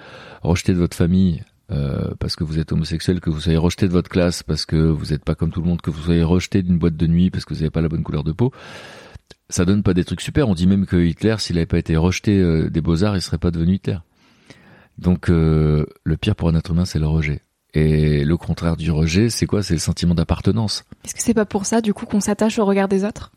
[0.44, 3.92] rejeté de votre famille euh, parce que vous êtes homosexuel, que vous soyez rejeté de
[3.92, 6.64] votre classe parce que vous n'êtes pas comme tout le monde, que vous soyez rejeté
[6.64, 8.52] d'une boîte de nuit parce que vous n'avez pas la bonne couleur de peau.
[9.50, 10.48] ça donne pas des trucs super.
[10.48, 13.38] On dit même que Hitler, s'il avait pas été rejeté euh, des beaux-arts, il serait
[13.38, 13.98] pas devenu Hitler.
[14.98, 17.42] Donc euh, le pire pour un être humain, c'est le rejet.
[17.74, 19.62] Et le contraire du rejet, c'est quoi?
[19.62, 20.84] C'est le sentiment d'appartenance.
[21.06, 23.32] Est-ce que c'est pas pour ça, du coup, qu'on s'attache au regard des autres?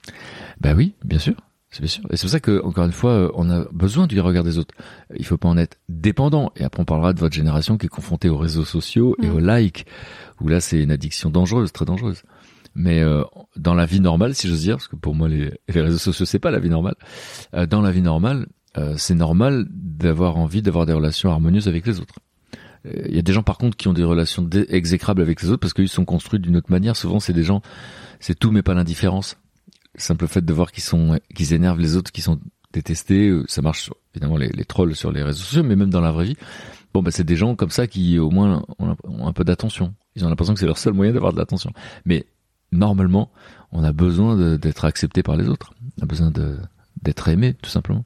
[0.60, 1.34] Bah oui, bien sûr.
[1.70, 2.02] C'est bien sûr.
[2.10, 4.58] Et c'est pour ça que, encore une fois, euh, on a besoin du regard des
[4.58, 4.74] autres.
[5.16, 6.50] Il faut pas en être dépendant.
[6.56, 9.34] Et après, on parlera de votre génération qui est confrontée aux réseaux sociaux et Mm.
[9.34, 9.86] aux likes,
[10.40, 12.22] où là, c'est une addiction dangereuse, très dangereuse.
[12.74, 13.22] Mais euh,
[13.56, 16.26] dans la vie normale, si j'ose dire, parce que pour moi, les, les réseaux sociaux,
[16.26, 16.94] c'est pas la vie normale.
[17.54, 18.46] euh, dans la vie normale,
[18.78, 22.14] euh, c'est normal d'avoir envie d'avoir des relations harmonieuses avec les autres.
[22.86, 25.50] Euh, Il y a des gens, par contre, qui ont des relations exécrables avec les
[25.50, 26.96] autres parce qu'ils sont construits d'une autre manière.
[26.96, 27.60] Souvent, c'est des gens,
[28.20, 29.36] c'est tout, mais pas l'indifférence
[30.02, 32.38] simple fait de voir qu'ils sont qu'ils énervent les autres qui sont
[32.72, 35.90] détestés euh, ça marche sur, évidemment les, les trolls sur les réseaux sociaux mais même
[35.90, 36.36] dans la vraie vie.
[36.92, 39.94] Bon bah c'est des gens comme ça qui au moins ont, ont un peu d'attention.
[40.16, 41.72] Ils ont l'impression que c'est leur seul moyen d'avoir de l'attention.
[42.04, 42.26] Mais
[42.72, 43.30] normalement
[43.72, 45.72] on a besoin d'être accepté par les autres.
[45.98, 46.32] On a besoin
[47.02, 48.04] d'être aimé tout simplement.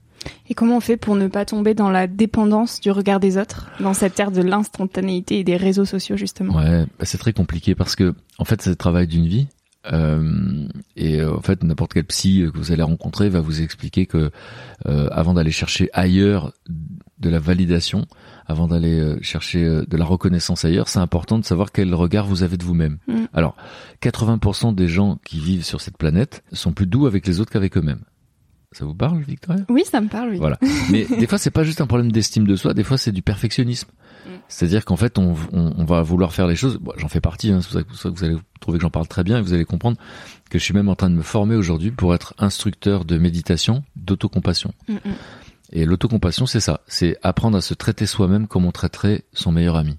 [0.49, 3.71] Et comment on fait pour ne pas tomber dans la dépendance du regard des autres,
[3.81, 6.57] dans cette ère de l'instantanéité et des réseaux sociaux, justement?
[6.57, 9.49] Ouais, bah, c'est très compliqué parce que en fait c'est le travail d'une vie.
[9.93, 10.67] Euh,
[10.97, 14.31] et euh, en fait n'importe quel psy que vous allez rencontrer va vous expliquer que
[14.87, 16.53] euh, avant d'aller chercher ailleurs
[17.19, 18.07] de la validation,
[18.47, 22.27] avant d'aller euh, chercher euh, de la reconnaissance ailleurs, c'est important de savoir quel regard
[22.27, 22.99] vous avez de vous-même.
[23.07, 23.25] Mm.
[23.33, 23.57] Alors,
[24.03, 27.77] 80% des gens qui vivent sur cette planète sont plus doux avec les autres qu'avec
[27.77, 28.03] eux-mêmes.
[28.73, 29.65] Ça vous parle, Victoria?
[29.69, 30.39] Oui, ça me parle, oui.
[30.39, 30.59] Voilà.
[30.91, 32.75] Mais des fois, c'est pas juste un problème d'estime de soi.
[32.75, 33.89] Des fois, c'est du perfectionnisme.
[34.49, 36.79] C'est-à-dire qu'en fait, on, on, on va vouloir faire les choses.
[36.79, 37.51] Bon, j'en fais partie.
[37.51, 39.25] Hein, c'est pour ça que- pour ça que vous allez trouver que j'en parle très
[39.25, 39.97] bien et vous allez comprendre
[40.51, 43.83] que je suis même en train de me former aujourd'hui pour être instructeur de méditation,
[43.97, 44.73] d'autocompassion.
[44.89, 44.99] Mm, mm.
[45.73, 46.81] Et l'autocompassion, c'est ça.
[46.87, 49.97] C'est apprendre à se traiter soi-même comme on traiterait son meilleur ami.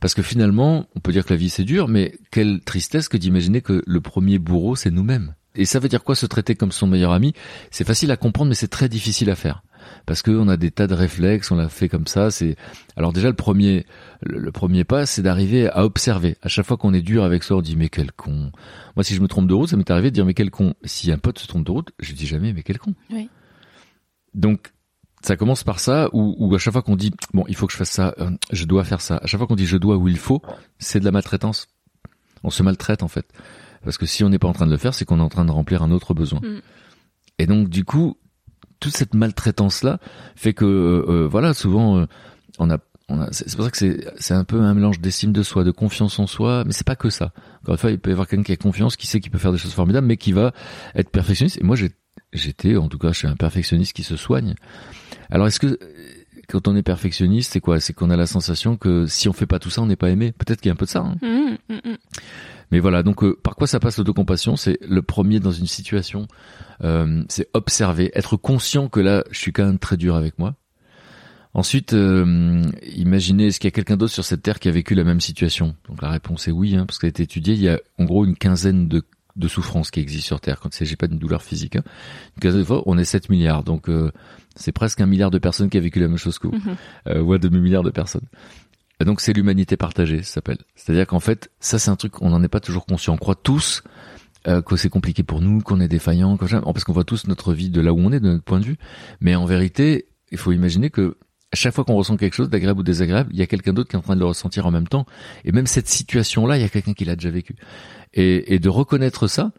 [0.00, 3.16] Parce que finalement, on peut dire que la vie c'est dur, mais quelle tristesse que
[3.16, 5.34] d'imaginer que le premier bourreau c'est nous-mêmes.
[5.54, 7.32] Et ça veut dire quoi se traiter comme son meilleur ami?
[7.70, 9.62] C'est facile à comprendre, mais c'est très difficile à faire.
[10.06, 12.30] Parce qu'on a des tas de réflexes, on l'a fait comme ça.
[12.30, 12.56] C'est
[12.96, 13.86] alors déjà le premier,
[14.22, 16.36] le, le premier pas, c'est d'arriver à observer.
[16.42, 18.52] À chaque fois qu'on est dur avec soi, on dit mais quel con.
[18.96, 20.74] Moi, si je me trompe de route, ça m'est arrivé de dire mais quel con.
[20.84, 22.94] Si un pote se trompe de route, je dis jamais mais quel con.
[23.10, 23.28] Oui.
[24.34, 24.72] Donc
[25.22, 27.72] ça commence par ça, où, où à chaque fois qu'on dit bon, il faut que
[27.72, 29.16] je fasse ça, euh, je dois faire ça.
[29.16, 30.40] À chaque fois qu'on dit je dois ou il faut,
[30.78, 31.66] c'est de la maltraitance.
[32.44, 33.26] On se maltraite en fait,
[33.82, 35.28] parce que si on n'est pas en train de le faire, c'est qu'on est en
[35.28, 36.40] train de remplir un autre besoin.
[36.40, 36.60] Mm.
[37.38, 38.18] Et donc du coup,
[38.80, 39.98] toute cette maltraitance là
[40.34, 42.06] fait que euh, euh, voilà, souvent euh,
[42.58, 43.76] on a on a- c'est pour ça que
[44.18, 46.96] c'est un peu un mélange d'estime de soi, de confiance en soi, mais c'est pas
[46.96, 47.32] que ça.
[47.62, 49.38] Encore une fois, il peut y avoir quelqu'un qui a confiance, qui sait qu'il peut
[49.38, 50.52] faire des choses formidables, mais qui va
[50.96, 51.58] être perfectionniste.
[51.60, 51.92] Et moi, j'ai-
[52.32, 54.54] j'étais, en tout cas, je suis un perfectionniste qui se soigne.
[55.30, 55.78] Alors, est-ce que
[56.48, 57.78] quand on est perfectionniste, c'est quoi?
[57.78, 60.10] C'est qu'on a la sensation que si on fait pas tout ça, on n'est pas
[60.10, 60.32] aimé.
[60.32, 61.00] Peut-être qu'il y a un peu de ça.
[61.00, 61.14] hein.
[61.22, 61.96] Mm, mm, mm.
[62.72, 64.56] Mais voilà, donc euh, par quoi ça passe l'autocompassion?
[64.56, 66.26] C'est le premier dans une situation,
[66.82, 70.54] euh, c'est observer, être conscient que là, je suis quand même très dur avec moi.
[71.54, 72.62] Ensuite, euh,
[72.94, 75.20] imaginez, est-ce qu'il y a quelqu'un d'autre sur cette terre qui a vécu la même
[75.22, 75.74] situation?
[75.88, 77.54] Donc la réponse est oui, hein, parce qu'elle a été étudiée.
[77.54, 79.02] Il y a en gros une quinzaine de,
[79.36, 80.60] de souffrances qui existent sur Terre.
[80.60, 81.82] Quand il s'agit pas d'une douleur physique, hein.
[82.36, 84.12] une quinzaine de fois, on est 7 milliards, donc euh,
[84.54, 86.58] c'est presque un milliard de personnes qui a vécu la même chose que vous,
[87.06, 88.26] ou un demi-milliard de personnes.
[89.04, 90.58] Donc c'est l'humanité partagée, ça s'appelle.
[90.74, 93.14] C'est-à-dire qu'en fait, ça c'est un truc, on n'en est pas toujours conscient.
[93.14, 93.82] On croit tous
[94.48, 97.68] euh, que c'est compliqué pour nous, qu'on est défaillant, parce qu'on voit tous notre vie
[97.68, 98.78] de là où on est, de notre point de vue.
[99.20, 101.18] Mais en vérité, il faut imaginer que
[101.52, 103.96] chaque fois qu'on ressent quelque chose d'agréable ou désagréable, il y a quelqu'un d'autre qui
[103.96, 105.04] est en train de le ressentir en même temps.
[105.44, 107.56] Et même cette situation-là, il y a quelqu'un qui l'a déjà vécu.
[108.14, 109.52] Et, et de reconnaître ça,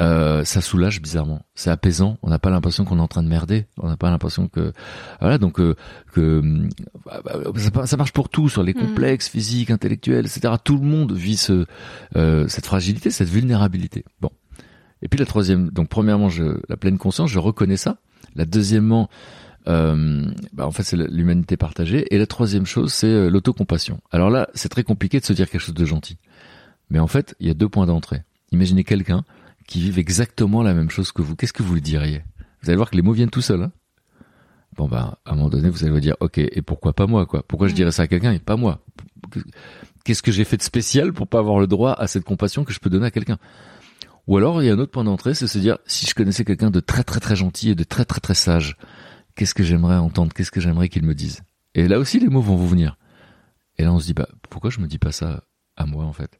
[0.00, 1.42] euh, ça soulage bizarrement.
[1.54, 2.18] C'est apaisant.
[2.22, 3.66] On n'a pas l'impression qu'on est en train de merder.
[3.78, 4.72] On n'a pas l'impression que
[5.20, 5.76] voilà donc euh,
[6.12, 6.42] que
[7.04, 8.86] bah, bah, ça, ça marche pour tout sur les Mm.
[8.86, 10.54] complexes physiques, intellectuels, etc.
[10.62, 11.66] Tout le monde vit ce,
[12.16, 14.04] euh, cette fragilité, cette vulnérabilité.
[14.20, 14.30] Bon.
[15.02, 17.98] Et puis la troisième, donc premièrement, je, la pleine conscience, je reconnais ça.
[18.36, 19.08] La deuxièmement,
[19.68, 22.06] euh, bah, en fait, c'est l'humanité partagée.
[22.14, 24.00] Et la troisième chose, c'est euh, l'autocompassion.
[24.10, 26.18] Alors là, c'est très compliqué de se dire quelque chose de gentil.
[26.90, 28.22] Mais en fait, il y a deux points d'entrée.
[28.52, 29.24] Imaginez quelqu'un
[29.72, 31.34] qui vive exactement la même chose que vous.
[31.34, 32.22] Qu'est-ce que vous lui diriez?
[32.60, 33.62] Vous allez voir que les mots viennent tout seuls.
[33.62, 33.72] Hein
[34.76, 37.24] bon, bah, à un moment donné, vous allez vous dire, ok, et pourquoi pas moi,
[37.24, 37.42] quoi?
[37.42, 37.76] Pourquoi je Mm.
[37.76, 38.84] dirais ça à quelqu'un et pas moi?
[40.04, 42.72] Qu'est-ce que j'ai fait de spécial pour pas avoir le droit à cette compassion que
[42.74, 43.38] je peux donner à quelqu'un?
[44.26, 46.44] Ou alors, il y a un autre point d'entrée, c'est se dire, si je connaissais
[46.44, 48.76] quelqu'un de très très très gentil et de très très très sage,
[49.36, 50.34] qu'est-ce que j'aimerais entendre?
[50.34, 51.40] Qu'est-ce que j'aimerais qu'il me dise?
[51.74, 52.98] Et là aussi, les mots vont vous venir.
[53.78, 55.44] Et là, on se dit, bah, pourquoi je me dis pas ça
[55.76, 56.38] à moi, en fait?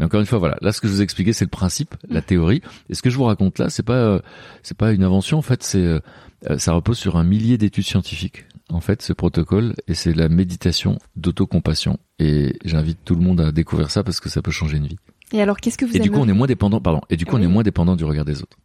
[0.00, 0.56] Mais encore une fois, voilà.
[0.62, 2.62] Là, ce que je vous ai expliqué, c'est le principe, la théorie.
[2.88, 4.20] Et ce que je vous raconte là, c'est pas, euh,
[4.62, 5.36] c'est pas une invention.
[5.36, 6.00] En fait, c'est, euh,
[6.48, 8.46] euh, ça repose sur un millier d'études scientifiques.
[8.70, 11.98] En fait, ce protocole, et c'est la méditation d'autocompassion.
[12.18, 14.96] Et j'invite tout le monde à découvrir ça parce que ça peut changer une vie.
[15.32, 17.02] Et alors, qu'est-ce que vous Et du coup, aimeriez- on est moins dépendant, pardon.
[17.10, 18.56] Et du coup, on est moins dépendant du regard des autres.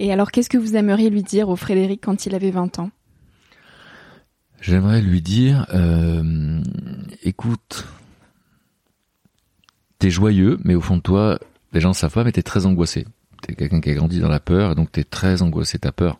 [0.00, 2.90] Et alors, qu'est-ce que vous aimeriez lui dire au Frédéric quand il avait 20 ans?
[4.60, 6.60] J'aimerais lui dire, euh,
[7.22, 7.86] écoute,
[9.98, 11.38] t'es joyeux, mais au fond de toi,
[11.72, 13.06] les gens savent pas, mais t'es très angoissé.
[13.42, 16.18] T'es quelqu'un qui a grandi dans la peur, et donc t'es très angoissé, t'as peur.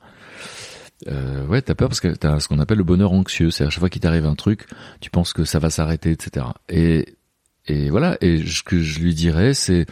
[1.06, 3.50] Euh, ouais, t'as peur parce que t'as ce qu'on appelle le bonheur anxieux.
[3.50, 4.66] C'est à chaque fois qu'il t'arrive un truc,
[5.00, 6.46] tu penses que ça va s'arrêter, etc.
[6.68, 7.18] Et
[7.68, 8.16] et voilà.
[8.20, 9.86] Et ce que je lui dirais, c'est,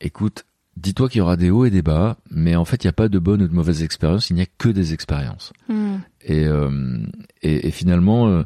[0.00, 0.44] écoute,
[0.76, 2.94] dis-toi qu'il y aura des hauts et des bas, mais en fait, il n'y a
[2.94, 4.30] pas de bonnes ou de mauvaises expériences.
[4.30, 5.52] Il n'y a que des expériences.
[5.68, 5.96] Hmm.
[6.22, 6.98] Et, euh,
[7.42, 8.42] et, et finalement, euh,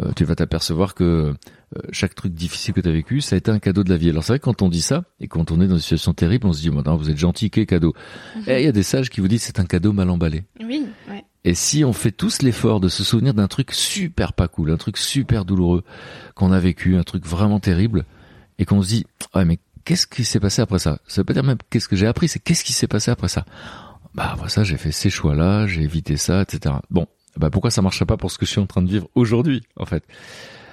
[0.00, 1.34] euh, tu vas t'apercevoir que
[1.92, 4.10] chaque truc difficile que tu as vécu, ça a été un cadeau de la vie.
[4.10, 6.12] Alors c'est vrai que quand on dit ça, et quand on est dans une situation
[6.14, 7.94] terrible, on se dit, non, vous êtes gentil, quel cadeau.
[8.36, 8.42] Mhm.
[8.48, 10.44] Et il y a des sages qui vous disent, c'est un cadeau mal emballé.
[10.60, 11.24] Oui, ouais.
[11.44, 14.76] Et si on fait tous l'effort de se souvenir d'un truc super pas cool, un
[14.76, 15.84] truc super douloureux
[16.34, 18.04] qu'on a vécu, un truc vraiment terrible,
[18.58, 20.98] et qu'on se dit, ouais, mais qu'est-ce qui s'est passé après ça?
[21.06, 23.28] Ça veut pas dire même qu'est-ce que j'ai appris, c'est qu'est-ce qui s'est passé après
[23.28, 23.46] ça?
[24.14, 26.74] Bah après ça, j'ai fait ces choix-là, j'ai évité ça, etc.
[26.90, 27.06] Bon,
[27.36, 29.62] bah pourquoi ça marcherait pas pour ce que je suis en train de vivre aujourd'hui,
[29.76, 30.04] en fait?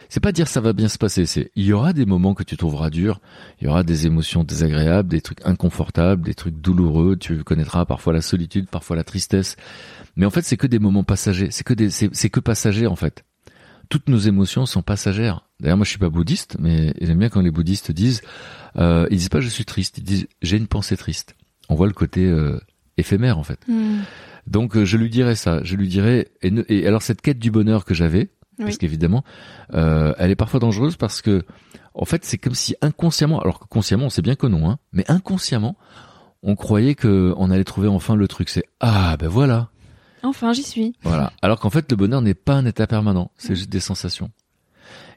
[0.09, 2.43] C'est pas dire ça va bien se passer, c'est il y aura des moments que
[2.43, 3.19] tu trouveras durs,
[3.61, 8.13] il y aura des émotions désagréables, des trucs inconfortables, des trucs douloureux, tu connaîtras parfois
[8.13, 9.55] la solitude, parfois la tristesse.
[10.15, 12.95] Mais en fait, c'est que des moments passagers, c'est que des c'est que passager en
[12.95, 13.23] fait.
[13.89, 15.47] Toutes nos émotions sont passagères.
[15.61, 18.21] D'ailleurs, moi je suis pas bouddhiste, mais j'aime bien quand les bouddhistes disent
[18.77, 21.35] euh, ils disent pas je suis triste, ils disent j'ai une pensée triste.
[21.69, 22.59] On voit le côté euh,
[22.97, 23.59] éphémère en fait.
[23.67, 23.99] Hmm.
[24.45, 27.39] Donc euh, je lui dirais ça, je lui dirais et, ne- et alors cette quête
[27.39, 28.29] du bonheur que j'avais,
[28.65, 29.23] parce qu'évidemment,
[29.73, 31.43] euh, elle est parfois dangereuse parce que,
[31.93, 34.77] en fait, c'est comme si inconsciemment, alors que consciemment, on sait bien que non, hein,
[34.93, 35.75] mais inconsciemment,
[36.43, 38.49] on croyait que on allait trouver enfin le truc.
[38.49, 39.69] C'est ah ben voilà,
[40.23, 40.93] Enfin, j'y suis.
[41.03, 41.31] voilà.
[41.41, 44.31] Alors qu'en fait, le bonheur n'est pas un état permanent, c'est juste des sensations.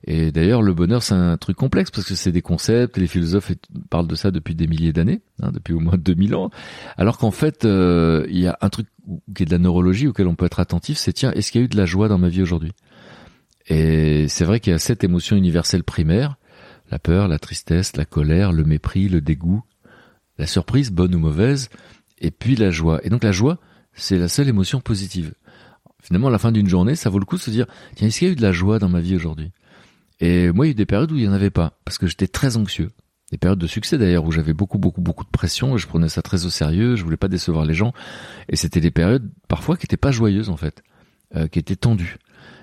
[0.04, 2.96] Et d'ailleurs, le bonheur, c'est un truc complexe parce que c'est des concepts.
[2.96, 3.52] Les philosophes
[3.90, 6.50] parlent de ça depuis des milliers d'années, hein, depuis au moins 2000 ans.
[6.96, 8.86] Alors qu'en fait, euh, il y a un truc
[9.34, 11.64] qui est de la neurologie auquel on peut être attentif, c'est tiens, est-ce qu'il y
[11.64, 12.72] a eu de la joie dans ma vie aujourd'hui?
[13.70, 16.36] Et c'est vrai qu'il y a sept émotions universelles primaires
[16.90, 19.62] la peur, la tristesse, la colère, le mépris, le dégoût,
[20.38, 21.68] la surprise, bonne ou mauvaise,
[22.20, 23.00] et puis la joie.
[23.04, 23.58] Et donc la joie,
[23.94, 25.32] c'est la seule émotion positive.
[26.02, 28.18] Finalement, à la fin d'une journée, ça vaut le coup de se dire tiens, est-ce
[28.18, 29.52] qu'il y a eu de la joie dans ma vie aujourd'hui?
[30.20, 31.96] Et moi, il y a eu des périodes où il n'y en avait pas, parce
[31.98, 32.90] que j'étais très anxieux.
[33.30, 36.20] Des périodes de succès d'ailleurs, où j'avais beaucoup, beaucoup, beaucoup de pression, je prenais ça
[36.20, 37.92] très au sérieux, je voulais pas décevoir les gens.
[38.48, 40.82] Et c'était des périodes, parfois, qui étaient pas joyeuses, en fait,
[41.36, 42.16] euh, qui étaient tendues.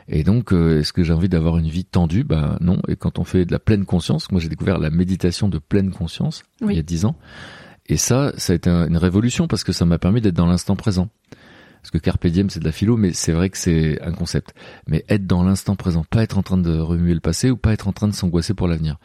[0.10, 2.24] Et donc, euh, est-ce que j'ai envie d'avoir une vie tendue?
[2.24, 2.82] Bah non.
[2.88, 5.92] Et quand on fait de la pleine conscience, moi j'ai découvert la méditation de pleine
[5.92, 6.74] conscience Oui.
[6.74, 7.16] il y a dix ans.
[7.88, 10.48] Et ça, ça a été un- une révolution parce que ça m'a permis d'être dans
[10.48, 11.10] l'instant présent.
[11.82, 14.54] Parce que carpe diem, c'est de la philo, mais c'est vrai que c'est un concept.
[14.88, 17.72] Mais être dans l'instant présent, pas être en train de remuer le passé ou pas
[17.74, 18.98] être en train de s'angoisser pour l'avenir.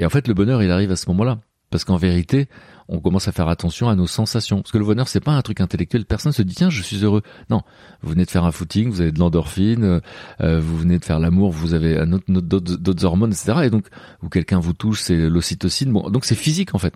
[0.00, 1.38] Et en fait, le bonheur, il arrive à ce moment-là.
[1.70, 2.48] Parce qu'en vérité,
[2.88, 4.62] on commence à faire attention à nos sensations.
[4.62, 6.04] Parce que le bonheur, c'est pas un truc intellectuel.
[6.04, 7.22] Personne se dit, tiens, je suis heureux.
[7.50, 7.62] Non.
[8.02, 10.00] Vous venez de faire un footing, vous avez de l'endorphine, euh,
[10.40, 13.60] euh, vous venez de faire l'amour, vous avez d'autres hormones, etc.
[13.64, 13.86] Et donc,
[14.22, 15.92] ou quelqu'un vous touche, c'est l'ocytocine.
[15.92, 16.94] Bon, donc c'est physique, en fait.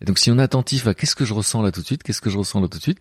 [0.00, 2.02] Et donc, si on est attentif à qu'est-ce que je ressens là tout de suite,
[2.02, 3.00] qu'est-ce que je ressens là tout de suite,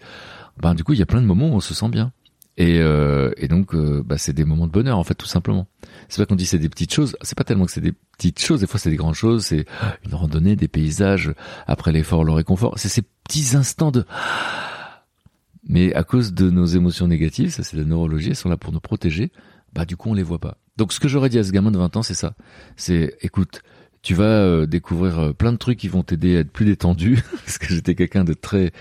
[0.62, 2.12] ben, du coup, il y a plein de moments où on se sent bien.
[2.60, 5.68] Et, euh, et donc, euh, bah, c'est des moments de bonheur, en fait, tout simplement.
[6.10, 7.16] C'est pas qu'on dit c'est des petites choses.
[7.22, 8.60] C'est pas tellement que c'est des petites choses.
[8.60, 9.46] Des fois, c'est des grandes choses.
[9.46, 9.66] C'est
[10.06, 11.34] une randonnée, des paysages.
[11.68, 12.78] Après l'effort, le réconfort.
[12.78, 14.06] C'est ces petits instants de.
[15.70, 18.74] Mais à cause de nos émotions négatives, ça c'est la neurologie, elles sont là pour
[18.74, 19.32] nous protéger.
[19.74, 20.58] Bah du coup, on les voit pas.
[20.78, 22.34] Donc ce que j'aurais dit à ce gamin de 20 ans, c'est ça.
[22.76, 23.62] C'est, écoute,
[24.02, 27.20] tu vas euh, découvrir euh, plein de trucs qui vont t'aider à être plus détendu,
[27.46, 28.72] parce que j'étais quelqu'un de très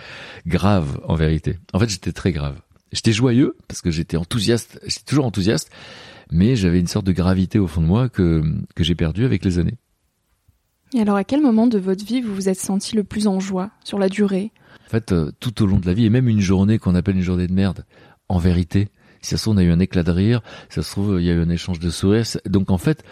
[0.46, 1.58] grave en vérité.
[1.72, 2.60] En fait, j'étais très grave.
[2.92, 4.80] J'étais joyeux parce que j'étais enthousiaste.
[4.86, 5.70] J'étais toujours enthousiaste,
[6.30, 8.42] mais j'avais une sorte de gravité au fond de moi que
[8.74, 9.78] que j'ai perdue avec les années.
[10.94, 13.40] Et alors, à quel moment de votre vie vous vous êtes senti le plus en
[13.40, 14.52] joie sur la durée?
[14.86, 17.16] En fait, euh, tout au long de la vie, et même une journée qu'on appelle
[17.16, 17.84] une journée de merde,
[18.30, 18.88] en vérité,
[19.20, 21.20] si ça se trouve, on a eu un éclat de rire, si ça se trouve,
[21.20, 22.24] il y a eu un échange de sourires.
[22.46, 23.04] Donc en fait,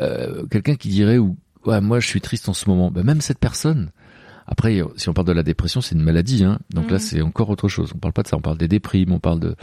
[0.00, 3.20] euh, quelqu'un qui dirait, ou ouais, moi je suis triste en ce moment, ben, même
[3.20, 3.92] cette personne,
[4.46, 6.58] après, si on parle de la dépression, c'est une maladie, hein.
[6.72, 7.02] donc là Mhm.
[7.02, 7.92] c'est encore autre chose.
[7.94, 9.56] On parle pas de ça, on parle des déprimes, on parle de...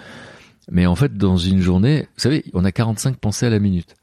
[0.72, 3.96] Mais en fait, dans une journée, vous savez, on a 45 pensées à la minute.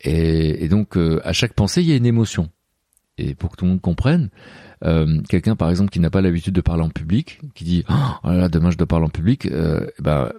[0.00, 2.50] Et, et donc, euh, à chaque pensée, il y a une émotion.
[3.18, 4.30] Et pour que tout le monde comprenne,
[4.84, 8.28] euh, quelqu'un par exemple qui n'a pas l'habitude de parler en public, qui dit oh
[8.28, 10.32] là là demain je dois parler en public, euh, ben,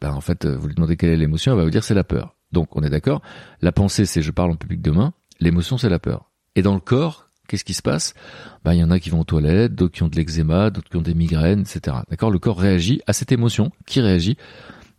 [0.00, 2.04] ben en fait vous lui demandez quelle est l'émotion, elle va vous dire c'est la
[2.04, 2.36] peur.
[2.52, 3.22] Donc on est d'accord.
[3.60, 6.30] La pensée c'est je parle en public demain, l'émotion c'est la peur.
[6.54, 8.14] Et dans le corps, qu'est-ce qui se passe?
[8.64, 10.88] Ben il y en a qui vont aux toilettes, d'autres qui ont de l'eczéma, d'autres
[10.88, 11.98] qui ont des migraines, etc.
[12.08, 12.30] D'accord?
[12.30, 14.38] Le corps réagit à cette émotion, qui réagit,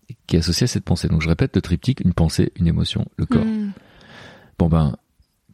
[0.08, 1.08] et qui est associée à cette pensée.
[1.08, 3.43] Donc je répète le triptyque une pensée, une émotion, le corps.
[3.43, 3.72] Hmm.
[4.60, 4.95] Bon ben,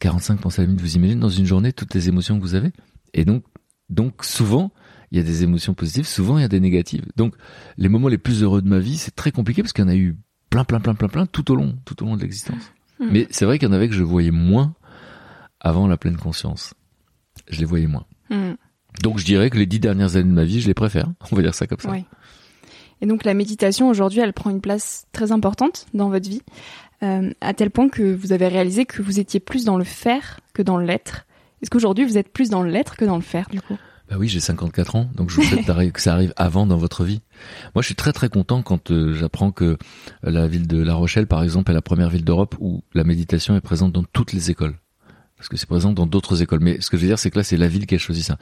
[0.00, 2.54] 45 pensées à la minute, vous imaginez dans une journée toutes les émotions que vous
[2.54, 2.70] avez?
[3.14, 3.44] Et donc,
[3.88, 4.70] donc souvent,
[5.10, 7.06] il y a des émotions positives, souvent il y a des négatives.
[7.16, 7.34] Donc
[7.78, 9.90] les moments les plus heureux de ma vie, c'est très compliqué parce qu'il y en
[9.90, 10.18] a eu
[10.50, 12.74] plein, plein, plein, plein, plein tout au long, tout au long de l'existence.
[12.98, 13.08] Hmm.
[13.10, 14.74] Mais c'est vrai qu'il y en avait que je voyais moins
[15.60, 16.74] avant la pleine conscience.
[17.50, 18.06] Je les voyais moins.
[18.30, 18.54] Hmm.
[19.02, 21.08] Donc je dirais que les dix dernières années de ma vie, je les préfère.
[21.32, 21.92] On va dire ça comme ça.
[23.02, 26.42] Et donc la méditation aujourd'hui, elle prend une place très importante dans votre vie,
[27.02, 30.40] euh, à tel point que vous avez réalisé que vous étiez plus dans le faire
[30.52, 31.26] que dans l'être.
[31.62, 33.78] Est-ce qu'aujourd'hui vous êtes plus dans l'être que dans le faire du coup?
[34.10, 37.04] Bah oui, j'ai 54 ans, donc je vous souhaite que ça arrive avant dans votre
[37.04, 37.20] vie.
[37.74, 39.78] Moi, je suis très très content quand euh, j'apprends que
[40.24, 43.54] la ville de La Rochelle, par exemple, est la première ville d'Europe où la méditation
[43.56, 44.74] est présente dans toutes les écoles.
[45.40, 46.60] Parce que c'est présent dans d'autres écoles.
[46.60, 48.22] Mais ce que je veux dire, c'est que là, c'est la ville qui a choisi
[48.22, 48.36] ça.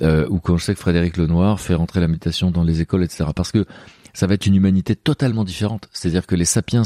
[0.00, 3.04] Euh, ou quand je sais que Frédéric Lenoir fait rentrer la méditation dans les écoles,
[3.04, 3.26] etc.
[3.36, 3.66] Parce que
[4.14, 5.90] ça va être une humanité totalement différente.
[5.92, 6.80] C'est-à-dire que les sapiens,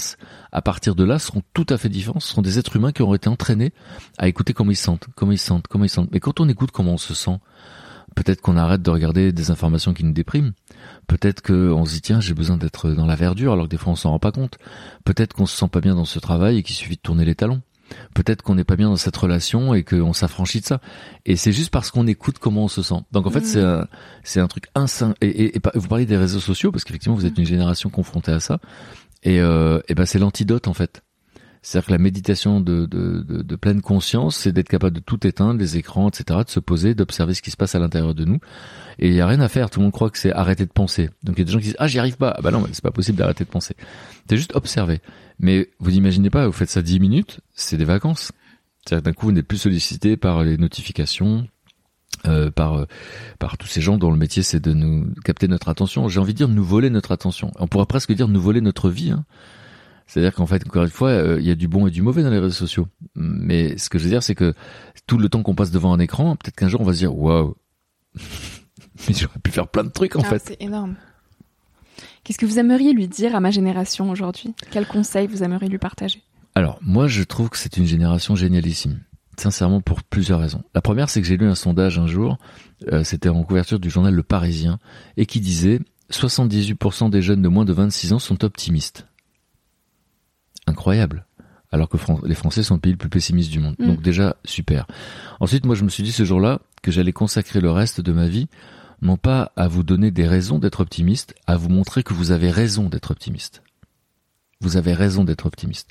[0.51, 2.19] à partir de là, seront tout à fait différents.
[2.19, 3.73] Ce seront des êtres humains qui auront été entraînés
[4.19, 6.11] à écouter comment ils sentent, comment ils sentent, comment ils sentent.
[6.11, 7.39] Mais quand on écoute comment on se sent,
[8.17, 10.51] peut-être qu'on arrête de regarder des informations qui nous dépriment.
[11.07, 13.93] Peut-être qu'on se dit tiens j'ai besoin d'être dans la verdure alors que des fois
[13.93, 14.59] on s'en rend pas compte.
[15.05, 17.37] Peut-être qu'on se sent pas bien dans ce travail et qu'il suffit de tourner les
[17.37, 17.63] talons.
[18.15, 20.81] Peut-être qu'on n'est pas bien dans cette relation et qu'on s'affranchit de ça.
[21.25, 23.03] Et c'est juste parce qu'on écoute comment on se sent.
[23.13, 23.45] Donc en fait, Mmh.
[23.45, 23.87] c'est un,
[24.23, 25.15] c'est un truc insin.
[25.21, 28.41] Et, et, vous parlez des réseaux sociaux parce qu'effectivement, vous êtes une génération confrontée à
[28.41, 28.59] ça.
[29.23, 31.03] Et, euh, et ben c'est l'antidote en fait.
[31.65, 35.27] C'est-à-dire que la méditation de, de, de, de pleine conscience, c'est d'être capable de tout
[35.27, 38.27] éteindre, les écrans, etc., de se poser, d'observer ce qui se passe à l'intérieur de
[38.27, 38.39] nous.
[38.99, 39.71] Et il y a rien à faire.
[39.71, 41.09] Tout le monde croit que c'est arrêter de penser.
[41.23, 42.35] Donc il y a des gens qui disent ah j'y arrive pas.
[42.37, 43.77] Ah bah non, c'est pas possible d'arrêter de penser.
[44.29, 45.01] C'est juste observer.
[45.39, 48.33] Mais vous imaginez pas, vous faites ça 10 minutes, c'est des vacances.
[48.85, 51.49] C'est-à-dire d'un coup vous n'êtes plus sollicité par les notifications,
[52.27, 52.85] euh, par euh,
[53.39, 56.11] par tous ces gens dont le métier c'est de nous capter notre attention.
[56.11, 57.53] J'ai envie de dire nous voler notre attention.
[57.59, 59.13] On pourrait presque dire nous voler notre vie.
[59.13, 59.25] Hein.
[60.07, 62.23] C'est-à-dire qu'en fait, encore une fois, euh, il y a du bon et du mauvais
[62.23, 62.89] dans les réseaux sociaux.
[63.15, 64.55] Mais ce que je veux dire, c'est que
[65.07, 67.17] tout le temps qu'on passe devant un écran, peut-être qu'un jour on va se dire
[67.17, 67.55] waouh,
[69.09, 70.43] mais j'aurais pu faire plein de trucs en Ah, fait.
[70.47, 70.97] C'est énorme.
[72.23, 74.55] Qu'est-ce que vous aimeriez lui dire à ma génération aujourd'hui?
[74.71, 76.23] Quel conseil vous aimeriez lui partager?
[76.55, 79.01] Alors, moi, je trouve que c'est une génération génialissime.
[79.37, 80.63] Sincèrement, pour plusieurs raisons.
[80.75, 82.39] La première, c'est que j'ai lu un sondage un jour,
[82.93, 84.79] euh, c'était en couverture du journal Le Parisien,
[85.17, 85.81] et qui disait
[86.13, 89.07] 78% des jeunes de moins de 26 ans sont optimistes.
[90.67, 91.27] Incroyable.
[91.73, 93.75] Alors que Fran- les Français sont le pays le plus pessimiste du monde.
[93.79, 93.87] Mm.
[93.87, 94.87] Donc déjà, super.
[95.41, 98.29] Ensuite, moi, je me suis dit ce jour-là que j'allais consacrer le reste de ma
[98.29, 98.49] vie,
[99.03, 102.51] non pas à vous donner des raisons d'être optimiste, à vous montrer que vous avez
[102.51, 103.63] raison d'être optimiste.
[104.61, 105.91] Vous avez raison d'être optimiste.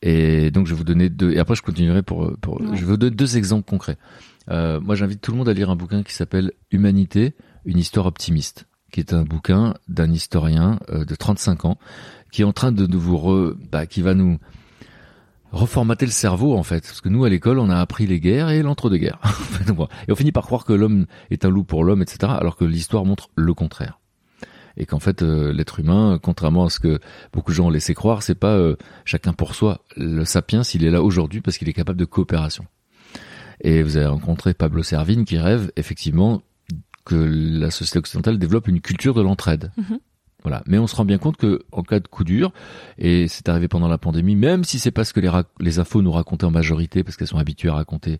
[0.00, 1.30] Et donc, je vais vous donner deux.
[1.32, 2.32] Et après, je continuerai pour.
[2.40, 2.68] pour Ouais.
[2.76, 3.98] Je vais vous donner deux exemples concrets.
[4.50, 7.34] Euh, moi, j'invite tout le monde à lire un bouquin qui s'appelle Humanité,
[7.64, 11.78] une histoire optimiste, qui est un bouquin d'un historien euh, de 35 ans
[12.30, 14.38] qui est en train de, vous re, bah, qui va nous
[15.50, 16.82] reformater le cerveau en fait.
[16.82, 19.20] Parce que nous à l'école on a appris les guerres et l'entre-deux-guerres.
[20.08, 22.64] Et on finit par croire que l'homme est un loup pour l'homme etc alors que
[22.64, 23.98] l'histoire montre le contraire.
[24.76, 27.00] Et qu'en fait euh, l'être humain contrairement à ce que
[27.32, 30.84] beaucoup de gens ont laissé croire c'est pas euh, chacun pour soi le sapiens il
[30.84, 32.66] est là aujourd'hui parce qu'il est capable de coopération.
[33.60, 36.42] Et vous avez rencontré Pablo Servigne qui rêve effectivement
[37.04, 39.98] que la société occidentale développe une culture de l'entraide Mhm.
[40.42, 40.62] voilà.
[40.66, 42.52] Mais on se rend bien compte que en cas de coup dur,
[42.98, 45.30] et c'est arrivé pendant la pandémie, même si c'est pas ce que les,
[45.60, 48.18] les infos nous racontaient en majorité, parce qu'elles sont habituées à raconter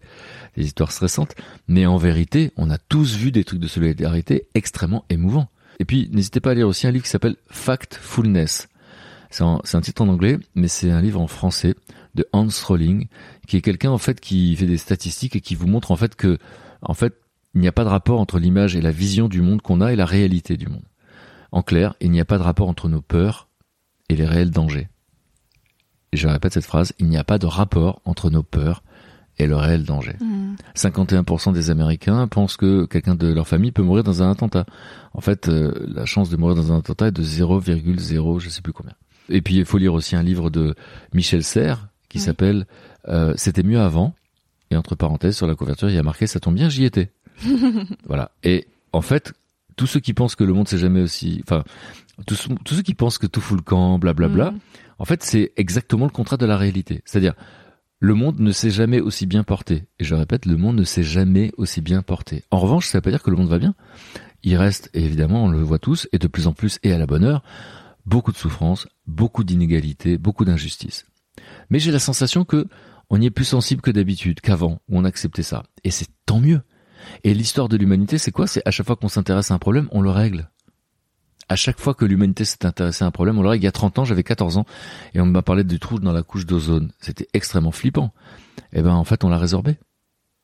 [0.57, 1.35] des histoires stressantes,
[1.68, 5.49] mais en vérité, on a tous vu des trucs de solidarité extrêmement émouvants.
[5.78, 8.68] Et puis, n'hésitez pas à lire aussi un livre qui s'appelle Factfulness.
[9.30, 11.74] C'est un, titre en anglais, mais c'est un livre en français
[12.14, 13.07] de Hans Rowling,
[13.47, 16.14] qui est quelqu'un en fait qui fait des statistiques et qui vous montre en fait
[16.14, 16.39] que,
[16.83, 17.14] en fait,
[17.55, 19.92] il n'y a pas de rapport entre l'image et la vision du monde qu'on a
[19.92, 20.84] et la réalité du monde.
[21.50, 23.48] En clair, il n'y a pas de rapport entre nos peurs
[24.09, 24.88] et les réels dangers.
[26.12, 28.82] Et je répète cette phrase, il n'y a pas de rapport entre nos peurs
[29.38, 30.14] et le réel danger.
[30.20, 30.57] Hmm.
[30.76, 34.66] 51% des Américains pensent que quelqu'un de leur famille peut mourir dans un attentat.
[35.14, 38.61] En fait, euh, la chance de mourir dans un attentat est de 0,0 je sais
[38.61, 38.92] plus combien.
[39.30, 40.74] Et puis il faut lire aussi un livre de
[41.14, 42.24] Michel Serres qui Oui.
[42.24, 42.66] s'appelle
[43.09, 44.14] euh, C'était mieux avant.
[44.70, 47.11] Et entre parenthèses, sur la couverture, il y a marqué Ça tombe bien, j'y étais.
[48.07, 48.32] voilà.
[48.43, 49.32] Et en fait,
[49.76, 51.64] tous ceux qui pensent que le monde s'est jamais aussi, enfin,
[52.26, 54.59] tous, tous ceux qui pensent que tout fout le camp, blablabla, Hmm.
[54.99, 57.03] en fait, c'est exactement le contraire de la réalité.
[57.05, 57.34] C'est-à-dire,
[57.99, 59.84] le monde ne s'est jamais aussi bien porté.
[59.99, 62.45] Et je répète, le monde ne s'est jamais aussi bien porté.
[62.51, 63.74] En revanche, ça veut pas dire que le monde va bien.
[64.43, 66.99] Il reste, et évidemment, on le voit tous, et de plus en plus, et à
[66.99, 67.45] la bonne heure,
[68.05, 71.07] beaucoup de souffrance, beaucoup d'inégalités, beaucoup d'injustices.
[71.70, 72.66] Mais j'ai la sensation que
[73.09, 75.62] on y est plus sensible que d'habitude, qu'avant, où on acceptait ça.
[75.84, 76.62] Et c'est tant mieux.
[77.24, 78.46] Et l'histoire de l'humanité, c'est quoi?
[78.46, 80.48] C'est à chaque fois qu'on s'intéresse à un problème, on le règle.
[81.48, 83.62] À chaque fois que l'humanité s'est intéressée à un problème, on le règle.
[83.62, 84.66] Il y a 30 ans, j'avais 14 ans,
[85.14, 86.92] et on m'a parlé du trou dans la couche d'ozone.
[87.00, 88.12] C'était extrêmement flippant.
[88.72, 89.76] Et ben, en fait, on l'a résorbé.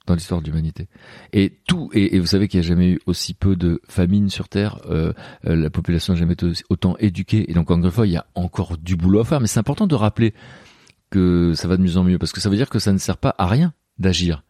[0.06, 0.88] dans l'histoire de l'humanité.
[1.34, 4.48] Et tout, et, vous savez qu'il n'y a jamais eu aussi peu de famine sur
[4.48, 5.12] Terre, euh,
[5.46, 8.16] euh, la population n'a jamais été autant éduquée, et donc encore une fois, il y
[8.16, 10.32] a encore du boulot à faire, mais c'est important de rappeler
[11.10, 12.98] que ça va de mieux en mieux, parce que ça veut dire que ça ne
[12.98, 14.44] sert pas à rien d'agir.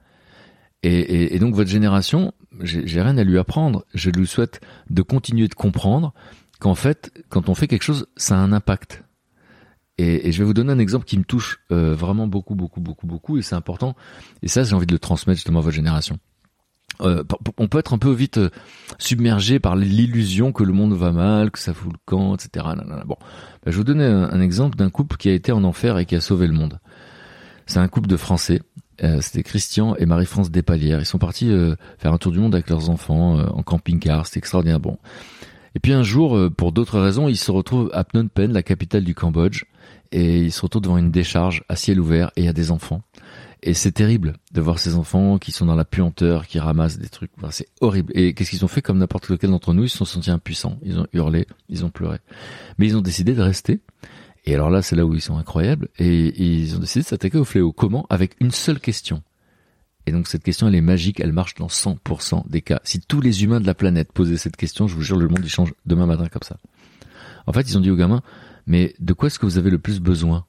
[0.84, 4.60] Et, et, donc votre génération, j'ai rien à lui apprendre, je lui souhaite
[4.90, 6.14] de continuer de comprendre
[6.60, 9.02] qu'en fait, quand on fait quelque chose, ça a un impact.
[9.98, 13.08] Et, je vais vous donner un exemple qui me touche euh, vraiment beaucoup, beaucoup, beaucoup,
[13.08, 13.96] beaucoup, et c'est important.
[14.42, 16.18] Et ça, j'ai envie de le transmettre justement à votre génération.
[17.00, 17.24] Euh,
[17.58, 18.50] on peut être un peu vite euh,
[18.98, 22.66] submergé par l'illusion que le monde va mal, que ça fout le camp, etc.
[23.06, 23.26] Bon, bah,
[23.66, 26.14] je vais vous donner un, exemple d'un couple qui a été en enfer et qui
[26.16, 26.80] a sauvé le monde.
[27.66, 28.62] C'est un couple de Français.
[29.20, 31.00] C'était Christian et Marie-France Despalières.
[31.00, 31.50] Ils sont partis
[31.98, 34.26] faire un tour du monde avec leurs enfants en camping-car.
[34.26, 34.80] C'était extraordinaire.
[34.80, 34.98] Bon.
[35.74, 39.04] Et puis un jour, pour d'autres raisons, ils se retrouvent à Phnom Penh, la capitale
[39.04, 39.64] du Cambodge
[40.12, 42.70] et il se retrouve devant une décharge à ciel ouvert et il y a des
[42.70, 43.02] enfants.
[43.62, 47.08] Et c'est terrible de voir ces enfants qui sont dans la puanteur, qui ramassent des
[47.08, 47.32] trucs.
[47.50, 48.12] c'est horrible.
[48.14, 49.84] Et qu'est-ce qu'ils ont fait comme n'importe lequel d'entre nous?
[49.84, 50.78] Ils se sont sentis impuissants.
[50.82, 52.18] Ils ont hurlé, ils ont pleuré.
[52.78, 53.80] Mais ils ont décidé de rester.
[54.44, 55.88] Et alors là, c'est là où ils sont incroyables.
[55.98, 57.72] Et, ils ont décidé de s'attaquer au fléau.
[57.72, 59.22] Comment Avec une seule question.
[60.06, 61.20] Et donc cette question, elle est magique.
[61.20, 62.80] Elle marche dans 100% des cas.
[62.84, 65.40] Si tous les humains de la planète posaient cette question, je vous jure, le monde
[65.42, 66.56] il change demain matin comme ça.
[67.46, 68.22] En fait, ils ont dit aux gamins,
[68.66, 70.46] mais de quoi est-ce que vous avez le plus besoin?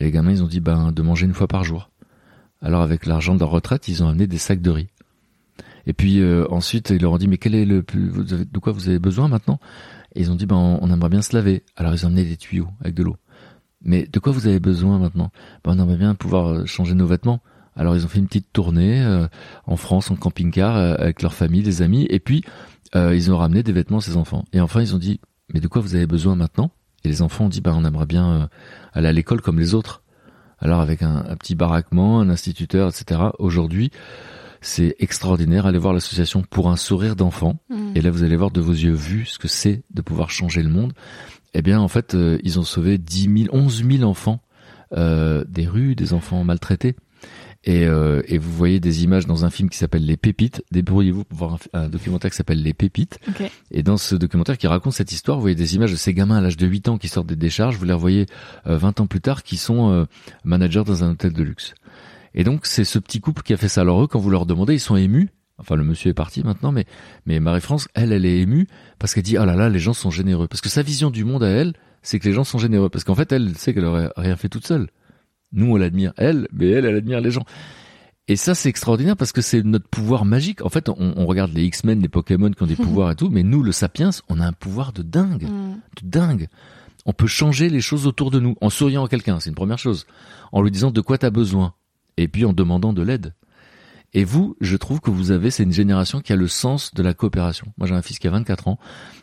[0.00, 1.90] Et les gamins, ils ont dit, ben, de manger une fois par jour.
[2.60, 4.88] Alors avec l'argent de leur retraite, ils ont amené des sacs de riz.
[5.86, 8.72] Et puis euh, ensuite, ils leur ont dit, mais quel est le plus, de quoi
[8.72, 9.60] vous avez besoin maintenant?
[10.14, 11.64] Et ils ont dit, ben, on, aimerait bien se laver.
[11.76, 13.16] Alors ils ont amené des tuyaux avec de l'eau.
[13.82, 15.30] Mais de quoi vous avez besoin maintenant?
[15.64, 17.40] Ben, on aimerait bien pouvoir euh, changer nos vêtements.
[17.76, 19.26] Alors ils ont fait une petite tournée euh,
[19.66, 22.44] en France en camping-car avec leur famille, des amis, et puis
[22.94, 24.44] ils ont ramené des vêtements à ses enfants.
[24.52, 25.18] Et enfin ils ont dit
[25.52, 26.70] mais de quoi vous avez besoin maintenant?
[27.04, 28.46] Et les enfants ont dit, bah, on aimerait bien euh,
[28.92, 30.02] aller à l'école comme les autres.
[30.58, 33.20] Alors avec un, petit baraquement, un instituteur, etc.
[33.38, 33.90] Aujourd'hui,
[34.64, 35.66] c'est extraordinaire.
[35.66, 37.60] Allez voir l'association pour un sourire d'enfant.
[37.68, 37.92] Mmh.
[37.94, 40.62] Et là, vous allez voir de vos yeux vus ce que c'est de pouvoir changer
[40.62, 40.92] le monde.
[41.52, 44.40] Eh bien, en fait, euh, ils ont sauvé 10 000, 11 000 enfants
[44.96, 46.96] euh, des rues, des enfants maltraités.
[47.66, 50.62] Et, euh, et, vous voyez des images dans un film qui s'appelle Les Pépites.
[50.70, 53.18] Débrouillez-vous pour voir un, documentaire qui s'appelle Les Pépites.
[53.70, 56.36] Et dans ce documentaire qui raconte cette histoire, vous voyez des images de ces gamins
[56.36, 57.76] à l'âge de 8 ans qui sortent des décharges.
[57.76, 58.26] Vous les revoyez
[58.66, 60.04] euh, 20 ans plus tard qui sont euh,
[60.44, 61.74] managers dans un hôtel de luxe.
[62.34, 63.82] Et donc c'est ce petit couple qui a fait ça.
[63.82, 65.30] Alors eux, quand vous leur demandez, ils sont émus.
[65.58, 66.84] Enfin, le monsieur est parti maintenant, mais
[67.26, 68.66] mais Marie-France, elle, elle est émue
[68.98, 70.48] parce qu'elle dit oh là là, les gens sont généreux.
[70.48, 72.88] Parce que sa vision du monde à elle, c'est que les gens sont généreux.
[72.88, 74.88] Parce qu'en fait, elle sait qu'elle aurait rien fait toute seule.
[75.52, 77.44] Nous, on l'admire elle, mais elle, elle admire les gens.
[78.26, 80.64] Et ça, c'est extraordinaire parce que c'est notre pouvoir magique.
[80.64, 83.42] En fait, on, regarde les X-Men, les Pokémon qui ont des pouvoirs et tout, mais
[83.42, 85.74] nous, le Sapiens, on a un pouvoir de dingue, mm.
[86.02, 86.48] de dingue.
[87.06, 89.78] On peut changer les choses autour de nous en souriant à quelqu'un, c'est une première
[89.78, 90.06] chose,
[90.52, 91.74] en lui disant de quoi tu as besoin,
[92.16, 93.34] et puis en demandant de l'aide.
[94.16, 97.02] Et vous, je trouve que vous avez, c'est une génération qui a le sens de
[97.02, 97.66] la coopération.
[97.78, 98.78] Moi, j'ai un fils qui a 24 ans.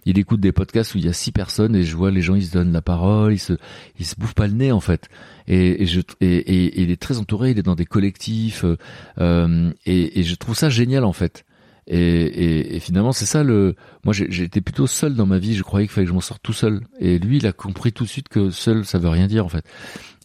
[0.06, 2.36] Il écoute des podcasts où il y a six personnes et je vois les gens,
[2.36, 3.54] ils se donnent la parole, ils se,
[4.00, 5.08] ils se bouffent pas le nez, en fait.
[5.48, 8.76] Et, et je, et, et, il est très entouré, il est dans des collectifs, euh,
[9.20, 11.46] euh et, et je trouve ça génial, en fait.
[11.88, 13.76] Et, finalement, c'est ça le.
[14.06, 15.56] Moi, été plutôt seul dans ma vie.
[15.56, 16.82] Je croyais qu'il fallait que je m'en sorte tout seul.
[17.00, 19.50] Et lui, il a compris tout de suite que seul, ça veut rien dire en
[19.50, 19.66] fait.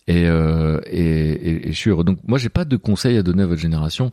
[0.08, 2.04] Et, euh, et, et, je suis heureux.
[2.04, 4.10] Donc, moi, j'ai pas de conseils à donner à votre génération.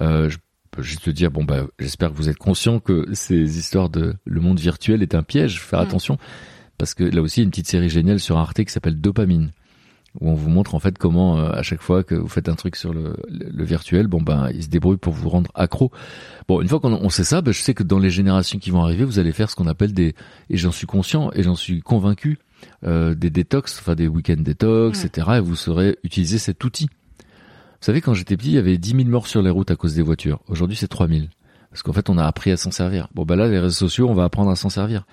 [0.00, 0.38] Euh, je
[0.70, 4.14] peux juste te dire, bon bah, j'espère que vous êtes conscient que ces histoires de
[4.24, 5.60] le monde virtuel est un piège.
[5.60, 6.18] Faire attention
[6.78, 9.00] parce que là aussi, il y a une petite série géniale sur Arte qui s'appelle
[9.00, 9.50] Dopamine
[10.20, 12.54] où on vous montre en fait comment euh, à chaque fois que vous faites un
[12.54, 15.92] truc sur le, le, virtuel, bon ben il se débrouille pour vous rendre accro.
[16.48, 18.82] Bon, une fois qu'on sait ça, ben, je sais que dans les générations qui vont
[18.82, 20.14] arriver, vous allez faire ce qu'on appelle des
[20.48, 22.38] et j'en suis conscient et j'en suis convaincu
[22.84, 25.28] euh, des détox, enfin des week-end détox, etc.
[25.36, 26.88] Et vous saurez utiliser cet outil.
[26.88, 29.76] Vous savez, quand j'étais petit, il y avait 10 000 morts sur les routes à
[29.76, 30.40] cause des voitures.
[30.48, 31.22] Aujourd'hui, c'est 3 000.
[31.70, 33.08] Parce qu'en fait, on a appris à s'en servir.
[33.14, 35.06] Bon, bah là, les réseaux sociaux, on va apprendre à s'en servir.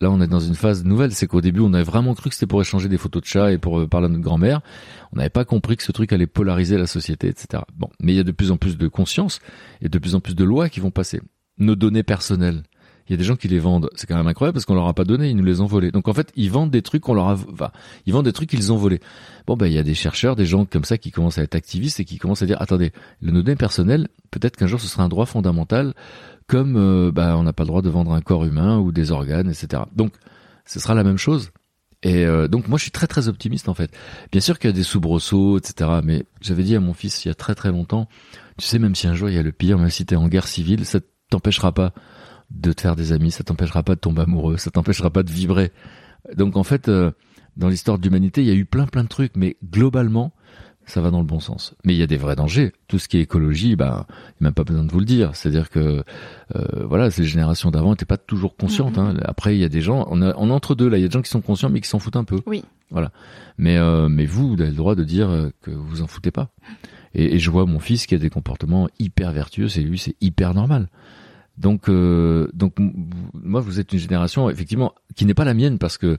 [0.00, 1.12] Là, on est dans une phase nouvelle.
[1.12, 3.52] C'est qu'au début, on avait vraiment cru que c'était pour échanger des photos de chats
[3.52, 4.60] et pour euh, parler à notre grand-mère.
[5.12, 7.62] On n'avait pas compris que ce truc allait polariser la société, etc.
[7.76, 9.40] Bon, mais il y a de plus en plus de conscience
[9.80, 11.20] et de plus en plus de lois qui vont passer.
[11.58, 12.62] Nos données personnelles,
[13.06, 13.90] il y a des gens qui les vendent.
[13.94, 15.90] C'est quand même incroyable parce qu'on leur a pas donné, ils nous les ont volés.
[15.90, 17.70] Donc en fait, ils vendent des trucs qu'on leur a, enfin,
[18.06, 19.00] ils vendent des trucs qu'ils ont volés.
[19.46, 21.54] Bon ben, il y a des chercheurs, des gens comme ça qui commencent à être
[21.54, 25.02] activistes et qui commencent à dire, attendez, le données personnelles, peut-être qu'un jour ce sera
[25.02, 25.94] un droit fondamental,
[26.46, 29.12] comme euh, bah, on n'a pas le droit de vendre un corps humain ou des
[29.12, 29.82] organes, etc.
[29.94, 30.12] Donc,
[30.64, 31.50] ce sera la même chose.
[32.02, 33.90] Et euh, donc moi je suis très très optimiste en fait.
[34.30, 35.90] Bien sûr qu'il y a des soubresauts, etc.
[36.04, 38.08] Mais j'avais dit à mon fils il y a très très longtemps,
[38.58, 40.28] tu sais même si un jour il y a le pire, même si t'es en
[40.28, 41.00] guerre civile, ça
[41.30, 41.94] t'empêchera pas
[42.50, 45.30] de te faire des amis, ça t'empêchera pas de tomber amoureux, ça t'empêchera pas de
[45.30, 45.72] vibrer.
[46.36, 47.10] Donc en fait, euh,
[47.56, 50.32] dans l'histoire de l'humanité, il y a eu plein plein de trucs, mais globalement,
[50.86, 51.74] ça va dans le bon sens.
[51.84, 52.72] Mais il y a des vrais dangers.
[52.88, 55.04] Tout ce qui est écologie, ben, il n'y a même pas besoin de vous le
[55.04, 55.34] dire.
[55.34, 56.04] C'est-à-dire que,
[56.54, 58.98] euh, voilà, ces générations d'avant n'étaient pas toujours conscientes.
[58.98, 59.14] Hein.
[59.24, 60.98] Après, il y a des gens, on, a, on est entre deux là.
[60.98, 62.40] Il y a des gens qui sont conscients mais qui s'en foutent un peu.
[62.46, 62.64] Oui.
[62.90, 63.10] Voilà.
[63.58, 66.30] Mais, euh, mais vous, vous avez le droit de dire euh, que vous en foutez
[66.30, 66.50] pas.
[67.14, 69.68] Et, et, je vois mon fils qui a des comportements hyper vertueux.
[69.68, 70.88] C'est lui, c'est hyper normal.
[71.58, 75.98] Donc, euh, donc, moi, vous êtes une génération effectivement qui n'est pas la mienne parce
[75.98, 76.16] que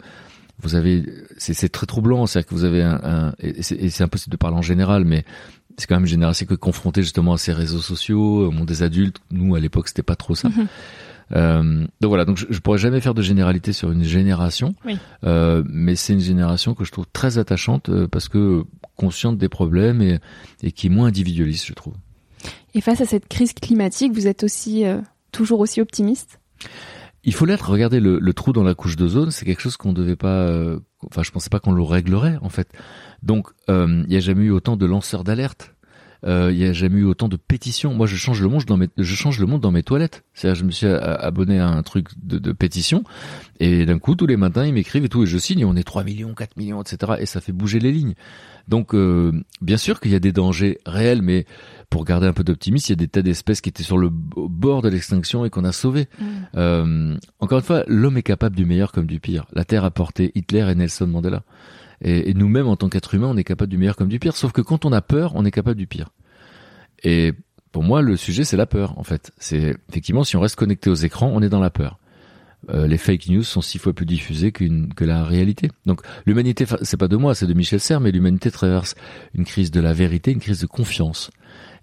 [0.61, 1.05] vous avez,
[1.37, 4.61] c'est très troublant, c'est-à-dire que vous avez un, un et c'est impossible de parler en
[4.61, 5.25] général, mais
[5.77, 8.67] c'est quand même une génération qui est confrontée justement à ces réseaux sociaux, au monde
[8.67, 9.19] des adultes.
[9.31, 10.49] Nous, à l'époque, c'était pas trop ça.
[10.49, 10.67] Mhm.
[11.33, 14.99] Euh, donc voilà, donc je, je, pourrais jamais faire de généralité sur une génération, oui.
[15.23, 18.63] euh, mais c'est une génération que je trouve très attachante euh, parce que
[18.95, 20.19] consciente des problèmes et,
[20.61, 21.95] et qui est moins individualiste, je trouve.
[22.75, 25.01] Et face à cette crise climatique, vous êtes aussi euh,
[25.35, 26.39] toujours aussi optimiste?
[27.23, 27.69] Il faut l'être.
[27.69, 30.47] Regardez le, trou dans la couche d'ozone, c'est quelque chose qu'on devait pas.
[30.47, 30.79] Euh,
[31.09, 32.69] enfin, je pensais pas qu'on le réglerait en fait.
[33.23, 35.71] Donc, euh, il n'y a jamais eu autant de lanceurs d'alerte.
[36.25, 37.93] Euh, il n'y a jamais eu autant de pétitions.
[37.93, 40.23] Moi, je change le monde dans mes, je change le monde dans mes toilettes.
[40.33, 43.03] C'est-à-dire, je me suis abonné à un truc de, de pétition,
[43.59, 45.59] et d'un coup, tous les matins, ils m'écrivent et tout, et je signe.
[45.59, 47.13] Et on est 3 millions, 4 millions, etc.
[47.19, 48.15] Et ça fait bouger les lignes.
[48.67, 49.31] Donc, euh,
[49.61, 51.45] bien sûr qu'il y a des dangers réels, mais
[51.89, 54.09] pour garder un peu d'optimisme, il y a des tas d'espèces qui étaient sur le
[54.11, 56.07] bord de l'extinction et qu'on a sauvées.
[56.19, 56.25] Mm.
[56.55, 59.45] Euh, encore une fois, l'homme est capable du meilleur comme du pire.
[59.53, 61.43] La Terre a porté Hitler et Nelson Mandela.
[62.01, 64.35] Et, et nous-mêmes, en tant qu'êtres humains, on est capable du meilleur comme du pire.
[64.35, 66.09] Sauf que quand on a peur, on est capable du pire.
[67.03, 67.33] Et
[67.71, 69.31] pour moi, le sujet, c'est la peur, en fait.
[69.37, 71.99] C'est effectivement, si on reste connecté aux écrans, on est dans la peur.
[72.69, 75.69] Euh, les fake news sont six fois plus diffusées qu'une que la réalité.
[75.85, 78.95] Donc l'humanité, c'est pas de moi, c'est de Michel Serres, mais l'humanité traverse
[79.33, 81.31] une crise de la vérité, une crise de confiance.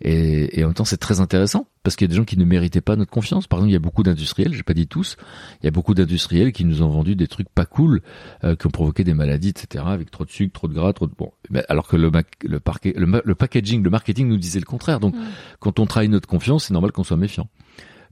[0.00, 2.36] Et, et en même temps, c'est très intéressant parce qu'il y a des gens qui
[2.36, 3.46] ne méritaient pas notre confiance.
[3.46, 5.16] Par exemple, il y a beaucoup d'industriels, j'ai pas dit tous,
[5.62, 8.02] il y a beaucoup d'industriels qui nous ont vendu des trucs pas cool,
[8.42, 11.06] euh, qui ont provoqué des maladies, etc., avec trop de sucre, trop de gras, trop
[11.06, 11.32] de bon.
[11.68, 12.10] Alors que le,
[12.44, 14.98] le, parquet, le, le, packaging, le marketing nous disait le contraire.
[14.98, 15.14] Donc,
[15.60, 17.48] quand on trahit notre confiance, c'est normal qu'on soit méfiant.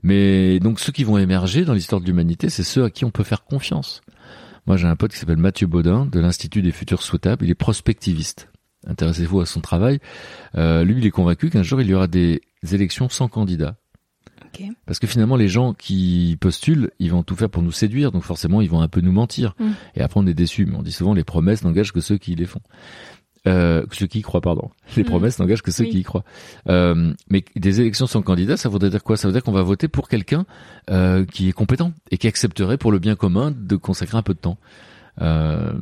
[0.03, 3.11] Mais donc, ceux qui vont émerger dans l'histoire de l'humanité, c'est ceux à qui on
[3.11, 4.01] peut faire confiance.
[4.67, 7.45] Moi, j'ai un pote qui s'appelle Mathieu Baudin de l'Institut des futurs souhaitables.
[7.45, 8.51] Il est prospectiviste
[8.87, 9.99] intéressez-vous à son travail.
[10.55, 12.41] Euh, lui, il est convaincu qu'un jour, il y aura des
[12.71, 13.75] élections sans candidat.
[14.47, 14.69] Okay.
[14.85, 18.23] Parce que finalement, les gens qui postulent, ils vont tout faire pour nous séduire, donc
[18.23, 19.55] forcément, ils vont un peu nous mentir.
[19.59, 19.71] Mm.
[19.95, 20.65] Et après, on est déçus.
[20.65, 22.61] Mais on dit souvent, les promesses n'engagent que ceux qui les font.
[23.47, 24.69] Euh, ceux qui y croient, pardon.
[24.95, 25.07] Les Mm.
[25.07, 25.89] promesses n'engagent que ceux Oui.
[25.89, 26.23] qui y croient.
[26.69, 29.17] Euh, mais des élections sans candidat, ça voudrait dire quoi?
[29.17, 30.45] Ça veut dire qu'on va voter pour quelqu'un
[30.91, 34.33] euh, qui est compétent et qui accepterait pour le bien commun de consacrer un peu
[34.35, 34.57] de temps.
[35.21, 35.73] Euh,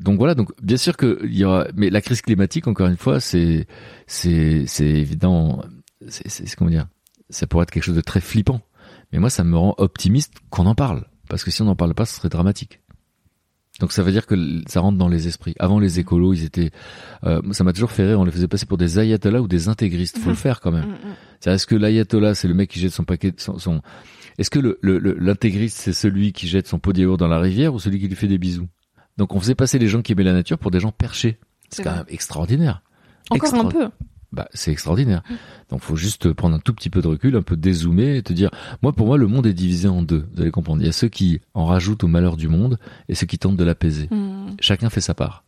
[0.00, 2.96] donc voilà, donc bien sûr que il y aura, mais la crise climatique, encore une
[2.96, 3.66] fois, c'est
[4.06, 5.62] c'est c'est évident,
[6.08, 6.86] c'est c'est comment dire,
[7.30, 8.60] ça pourrait être quelque chose de très flippant.
[9.12, 11.94] Mais moi, ça me rend optimiste qu'on en parle, parce que si on n'en parle
[11.94, 12.80] pas, ce serait dramatique.
[13.80, 14.36] Donc ça veut dire que
[14.68, 15.54] ça rentre dans les esprits.
[15.58, 16.70] Avant les écolos, ils étaient,
[17.24, 19.68] euh, ça m'a toujours fait rire, on les faisait passer pour des ayatollahs ou des
[19.68, 20.18] intégristes.
[20.18, 20.86] Faut le faire quand même.
[20.86, 21.14] Mm, mm.
[21.40, 23.82] C'est-à-dire, Est-ce que l'ayatollah, c'est le mec qui jette son paquet, son, son...
[24.38, 27.26] est-ce que le, le, le- l'intégriste, c'est celui qui jette son pot de yaourt dans
[27.26, 28.68] la rivière ou celui qui lui fait des bisous?
[29.16, 31.38] Donc on faisait passer les gens qui aimaient la nature pour des gens perchés.
[31.70, 31.98] C'est quand vrai.
[32.00, 32.82] même extraordinaire.
[33.30, 33.88] Encore un peu.
[34.34, 35.22] Bah, c'est extraordinaire.
[35.70, 38.32] Donc faut juste prendre un tout petit peu de recul, un peu dézoomer et te
[38.32, 38.50] dire,
[38.82, 40.26] moi pour moi le monde est divisé en deux.
[40.34, 40.82] Vous allez comprendre.
[40.82, 42.78] Il y a ceux qui en rajoutent au malheur du monde
[43.08, 44.08] et ceux qui tentent de l'apaiser.
[44.10, 44.56] Mm.
[44.60, 45.44] Chacun fait sa part.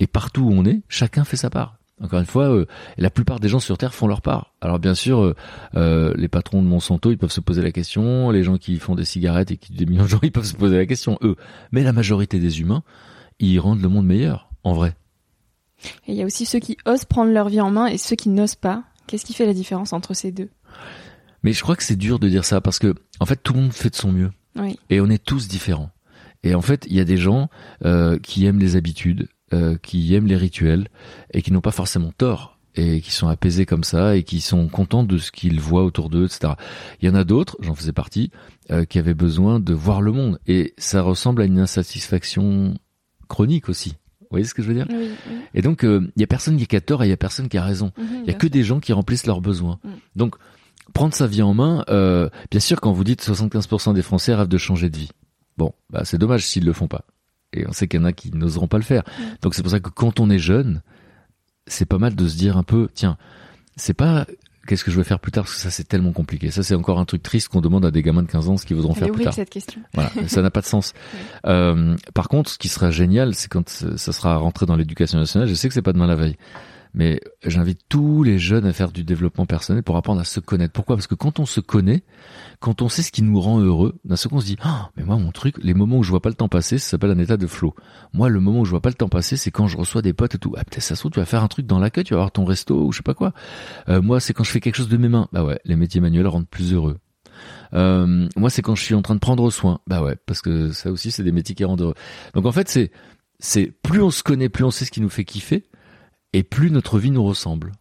[0.00, 1.78] Et partout où on est, chacun fait sa part.
[2.00, 2.66] Encore une fois, euh,
[2.96, 4.54] la plupart des gens sur Terre font leur part.
[4.60, 5.34] Alors bien sûr, euh,
[5.76, 8.30] euh, les patrons de Monsanto, ils peuvent se poser la question.
[8.30, 10.54] Les gens qui font des cigarettes et qui des millions de gens, ils peuvent se
[10.54, 11.36] poser la question, eux.
[11.72, 12.82] Mais la majorité des humains,
[13.40, 14.94] ils rendent le monde meilleur, en vrai.
[16.06, 18.16] Et il y a aussi ceux qui osent prendre leur vie en main et ceux
[18.16, 18.84] qui n'osent pas.
[19.06, 20.50] Qu'est-ce qui fait la différence entre ces deux?
[21.42, 23.60] Mais je crois que c'est dur de dire ça parce que, en fait, tout le
[23.60, 24.30] monde fait de son mieux.
[24.56, 24.78] Oui.
[24.90, 25.90] et on est tous différents.
[26.42, 27.48] Et en fait, il y a des gens
[27.84, 30.88] euh, qui aiment les habitudes, euh, qui aiment les rituels
[31.32, 34.68] et qui n'ont pas forcément tort et qui sont apaisés comme ça et qui sont
[34.68, 36.54] contents de ce qu'ils voient autour d'eux, etc.
[37.00, 38.30] Il y en a d'autres, j'en faisais partie,
[38.70, 42.74] euh, qui avaient besoin de voir le monde et ça ressemble à une insatisfaction
[43.28, 43.96] chronique aussi.
[44.30, 45.36] Vous voyez ce que je veux dire Oui, oui.
[45.54, 47.48] Et donc, euh, il y a personne qui a tort et il y a personne
[47.48, 47.92] qui a raison.
[47.96, 48.50] Mhm, Il y a que sûr.
[48.50, 49.78] des gens qui remplissent leurs besoins.
[49.82, 49.88] Mm.
[50.16, 50.34] Donc,
[50.92, 54.48] prendre sa vie en main, euh, bien sûr, quand vous dites 75% des Français rêvent
[54.48, 55.10] de changer de vie.
[55.56, 57.04] Bon, bah, c'est dommage s'ils le font pas.
[57.54, 59.02] Et on sait qu'il y en a qui n'oseront pas le faire.
[59.06, 59.22] Mm.
[59.42, 60.82] Donc c'est pour ça que quand on est jeune,
[61.66, 63.16] c'est pas mal de se dire un peu, tiens,
[63.76, 64.26] c'est pas
[64.68, 66.50] qu'est-ce que je vais faire plus tard parce que ça c'est tellement compliqué.
[66.50, 68.66] Ça c'est encore un truc triste qu'on demande à des gamins de 15 ans ce
[68.66, 69.34] qu'ils voudront Elle faire plus tard.
[69.34, 69.80] cette question.
[69.94, 70.92] Voilà, ça n'a pas de sens.
[71.46, 75.18] Euh, par contre, ce qui sera génial, c'est quand ça ça sera rentré dans l'éducation
[75.18, 75.48] nationale.
[75.48, 76.36] Je sais que c'est pas demain la veille,
[76.94, 80.72] Mais j'invite tous les jeunes à faire du développement personnel pour apprendre à se connaître.
[80.72, 80.96] Pourquoi?
[80.96, 82.02] Parce que quand on se connaît,
[82.60, 84.90] quand on sait ce qui nous rend heureux, d'un seul coup on se dit ah
[84.96, 87.10] mais moi mon truc, les moments où je vois pas le temps passer, ça s'appelle
[87.10, 87.74] un état de flow.
[88.12, 90.12] Moi le moment où je vois pas le temps passer, c'est quand je reçois des
[90.12, 90.54] potes et tout.
[90.56, 92.32] Ah peut-être ça se trouve tu vas faire un truc dans l'accueil, tu vas avoir
[92.32, 93.32] ton resto ou je sais pas quoi.
[93.88, 95.28] Euh, moi c'est quand je fais quelque chose de mes mains.
[95.32, 96.98] Bah ouais, les métiers manuels rendent plus heureux.
[97.74, 99.80] Euh, moi c'est quand je suis en train de prendre soin.
[99.86, 101.94] Bah ouais, parce que ça aussi c'est des métiers qui rendent heureux.
[102.34, 102.90] Donc en fait c'est
[103.40, 105.64] c'est plus on se connaît, plus on sait ce qui nous fait kiffer
[106.32, 107.72] et plus notre vie nous ressemble.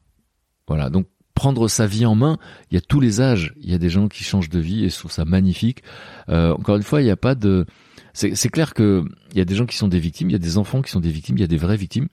[0.68, 2.40] Voilà, donc prendre sa vie en main,
[2.72, 4.84] il y a tous les âges, il y a des gens qui changent de vie
[4.84, 5.84] et je trouve ça magnifique.
[6.30, 7.66] Euh, encore une fois, il n'y a pas de...
[8.14, 10.40] C'est clair que il y a des gens qui sont des victimes, il y a
[10.40, 12.08] des enfants qui sont des victimes, il y a des vraies victimes.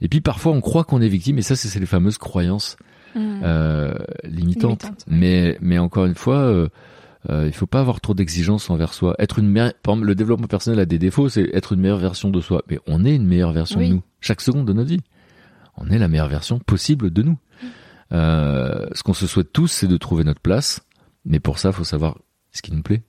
[0.00, 2.78] Et puis parfois on croit qu'on est victime et ça c'est les fameuses croyances
[3.14, 3.40] mmh.
[3.42, 3.92] euh,
[4.24, 4.86] limitantes.
[5.06, 6.70] Mais mais encore une fois, euh,
[7.28, 9.14] euh, il faut pas avoir trop d'exigences envers soi.
[9.18, 12.40] Être une meilleure, le développement personnel a des défauts, c'est être une meilleure version de
[12.40, 12.62] soi.
[12.70, 15.02] Mais on est une meilleure version de nous chaque seconde de notre vie
[15.76, 17.38] on est la meilleure version possible de nous.
[18.12, 20.80] Euh, ce qu'on se souhaite tous, c'est de trouver notre place,
[21.24, 22.18] mais pour ça, faut savoir
[22.52, 23.02] ce qui nous plaît.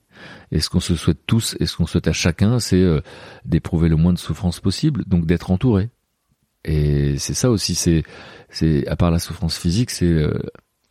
[0.50, 3.00] Et ce qu'on se souhaite tous, et ce qu'on souhaite à chacun, c'est euh,
[3.44, 5.90] d'éprouver le moins de souffrance possible, donc d'être entouré.
[6.64, 8.04] Et c'est ça aussi, c'est,
[8.50, 10.38] c'est à part la souffrance physique, c'est euh,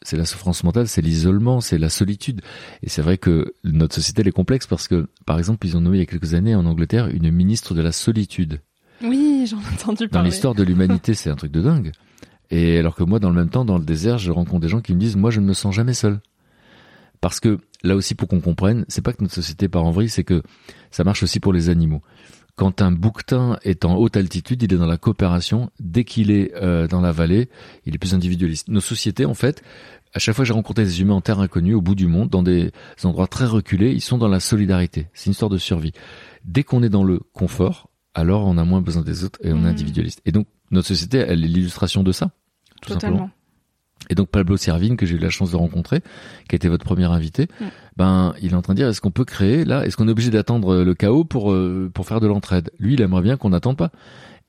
[0.03, 2.41] c'est la souffrance mentale, c'est l'isolement, c'est la solitude.
[2.81, 5.81] Et c'est vrai que notre société elle est complexe parce que, par exemple, ils ont
[5.81, 8.61] nommé il y a quelques années en Angleterre une ministre de la solitude.
[9.03, 10.29] Oui, j'en ai entendu parler.
[10.29, 11.91] Dans l'histoire de l'humanité, c'est un truc de dingue.
[12.49, 14.81] Et alors que moi, dans le même temps, dans le désert, je rencontre des gens
[14.81, 16.19] qui me disent, moi, je ne me sens jamais seul.
[17.21, 20.09] Parce que là aussi, pour qu'on comprenne, c'est pas que notre société part en vrille,
[20.09, 20.41] c'est que
[20.89, 22.01] ça marche aussi pour les animaux.
[22.55, 25.71] Quand un bouquetin est en haute altitude, il est dans la coopération.
[25.79, 27.49] Dès qu'il est euh, dans la vallée,
[27.85, 28.67] il est plus individualiste.
[28.67, 29.63] Nos sociétés, en fait,
[30.13, 32.29] à chaque fois que j'ai rencontré des humains en terre inconnue, au bout du monde,
[32.29, 32.71] dans des
[33.03, 35.07] endroits très reculés, ils sont dans la solidarité.
[35.13, 35.93] C'est une histoire de survie.
[36.43, 39.57] Dès qu'on est dans le confort, alors on a moins besoin des autres et on
[39.57, 39.65] est mmh.
[39.65, 40.21] individualiste.
[40.25, 42.31] Et donc notre société, elle est l'illustration de ça,
[42.81, 43.29] tout simplement.
[44.09, 46.01] Et donc Pablo Servine, que j'ai eu la chance de rencontrer,
[46.49, 47.47] qui a été votre premier invité,
[47.97, 50.11] ben il est en train de dire est-ce qu'on peut créer là, est-ce qu'on est
[50.11, 52.71] obligé d'attendre le chaos pour euh, pour faire de l'entraide?
[52.79, 53.91] Lui, il aimerait bien qu'on n'attende pas.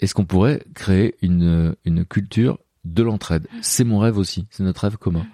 [0.00, 3.46] Est-ce qu'on pourrait créer une une culture de l'entraide?
[3.60, 5.26] C'est mon rêve aussi, c'est notre rêve commun.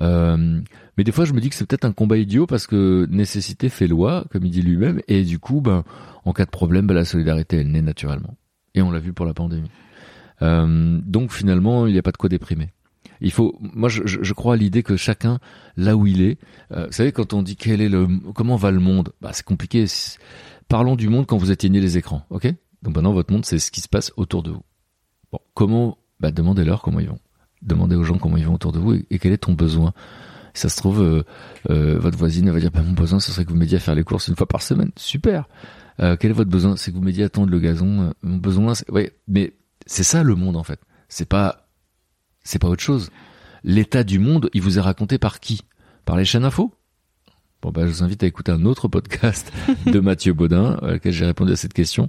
[0.00, 0.60] Euh,
[0.96, 3.68] mais des fois, je me dis que c'est peut-être un combat idiot parce que nécessité
[3.68, 5.84] fait loi, comme il dit lui-même, et du coup, ben,
[6.24, 8.36] en cas de problème, ben, la solidarité, elle naît naturellement.
[8.74, 9.70] Et on l'a vu pour la pandémie.
[10.42, 12.68] Euh, donc finalement, il n'y a pas de quoi déprimer.
[13.20, 15.38] Il faut, moi, je, je crois à l'idée que chacun,
[15.76, 16.38] là où il est,
[16.72, 19.44] euh, vous savez, quand on dit quel est le, comment va le monde, bah, c'est
[19.44, 19.86] compliqué.
[20.68, 22.46] Parlons du monde quand vous éteignez les écrans, ok?
[22.82, 24.62] Donc maintenant, votre monde, c'est ce qui se passe autour de vous.
[25.32, 27.18] Bon, comment bah, Demandez-leur comment ils vont.
[27.62, 29.92] Demandez aux gens comment ils vont autour de vous et, quel est ton besoin.
[30.54, 31.22] ça se trouve, euh,
[31.70, 33.94] euh, votre voisine va dire, bah, mon besoin, ce serait que vous m'aidiez à faire
[33.94, 34.90] les courses une fois par semaine.
[34.96, 35.48] Super.
[36.00, 36.76] Euh, quel est votre besoin?
[36.76, 38.12] C'est que vous m'aidiez à tondre le gazon.
[38.22, 38.90] mon besoin, c'est...
[38.90, 39.54] Ouais, mais
[39.86, 40.80] c'est ça le monde en fait.
[41.08, 41.68] C'est pas,
[42.44, 43.10] c'est pas autre chose.
[43.64, 45.62] L'état du monde, il vous est raconté par qui?
[46.04, 46.72] Par les chaînes info?
[47.60, 49.52] Bon bah je vous invite à écouter un autre podcast
[49.86, 52.08] de Mathieu Baudin, à lequel j'ai répondu à cette question,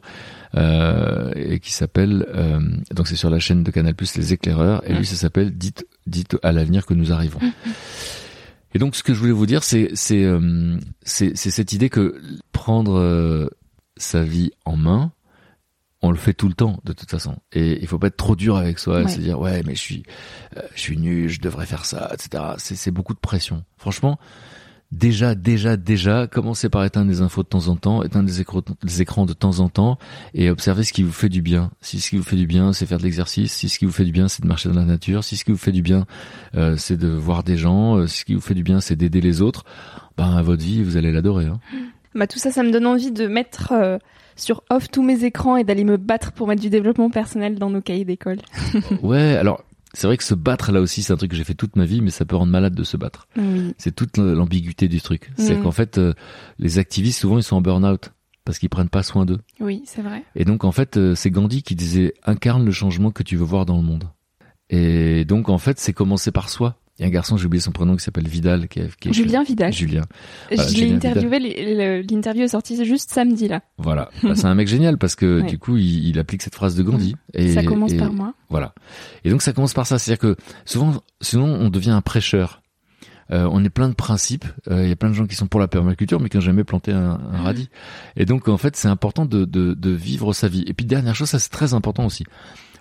[0.55, 2.59] euh, et qui s'appelle euh,
[2.93, 5.87] donc c'est sur la chaîne de Canal Plus Les Éclaireurs, et lui ça s'appelle dites
[6.05, 7.39] dites à l'avenir que nous arrivons.
[8.75, 12.21] Et donc ce que je voulais vous dire, c'est c'est euh, c'est cette idée que
[12.51, 13.49] prendre euh,
[13.97, 15.11] sa vie en main,
[16.01, 18.35] on le fait tout le temps de toute façon et il faut pas être trop
[18.35, 19.07] dur avec soi ouais.
[19.09, 20.03] se dire ouais mais je suis
[20.55, 24.17] euh, je suis nul je devrais faire ça etc c'est c'est beaucoup de pression franchement
[24.91, 29.25] déjà, déjà, déjà, commencez par éteindre les infos de temps en temps, éteindre les, écrans,
[29.25, 29.97] de temps en temps,
[30.33, 31.71] et observez ce qui vous fait du bien.
[31.81, 33.91] Si ce qui vous fait du bien, c'est faire de l'exercice, si ce qui vous
[33.91, 35.81] fait du bien, c'est de marcher dans la nature, si ce qui vous fait du
[35.81, 36.05] bien,
[36.55, 38.95] euh, c'est de voir des gens, euh, si ce qui vous fait du bien, c'est
[38.95, 39.63] d'aider les autres,
[40.17, 41.45] ben à votre vie, vous allez l'adorer.
[41.45, 41.59] Hein.
[42.15, 43.99] Bah tout ça, ça me donne envie de mettre euh,
[44.35, 47.69] sur off tous mes écrans et d'aller me battre pour mettre du développement personnel dans
[47.69, 48.39] nos cahiers d'école.
[49.03, 49.63] ouais, alors
[49.93, 51.85] c'est vrai que se battre là aussi, c'est un truc que j'ai fait toute ma
[51.85, 53.27] vie, mais ça peut rendre malade de se battre.
[53.77, 55.31] C'est toute l'ambiguïté du truc.
[55.37, 55.63] C'est mm.
[55.63, 56.13] qu'en fait, euh,
[56.59, 58.11] les activistes souvent ils sont en burn-out
[58.45, 59.39] parce qu'ils prennent pas soin d'eux.
[59.59, 60.23] Oui, c'est vrai.
[60.35, 63.45] Et donc en fait, euh, c'est Gandhi qui disait incarne le changement que tu veux
[63.45, 64.09] voir dans le monde.
[64.69, 66.78] Et donc en fait, c'est commencer par soi.
[66.99, 68.67] Il y a un garçon, j'ai oublié son prénom, qui s'appelle Vidal.
[68.67, 69.71] Qui, est, Julien Vidal.
[69.71, 70.01] Julien.
[70.51, 73.61] je l'ai interviewé, l'interview est sortie juste samedi là.
[73.77, 74.09] Voilà.
[74.23, 77.15] Bah, c'est un mec génial parce que du coup, il, applique cette phrase de Gandhi.
[77.33, 78.33] Et, ça commence par moi.
[78.49, 78.73] Voilà.
[79.23, 79.97] Et donc ça commence par ça.
[79.97, 80.35] C'est-à-dire que
[80.65, 82.61] souvent, sinon, on devient un prêcheur.
[83.31, 84.45] Euh, on est plein de principes.
[84.69, 86.41] Euh, il y a plein de gens qui sont pour la permaculture, mais qui n'ont
[86.41, 87.69] jamais planté un, un, radis.
[88.15, 90.63] Et donc, en fait, c'est important de, de, de vivre sa vie.
[90.67, 92.25] Et puis, dernière chose, ça c'est très important aussi.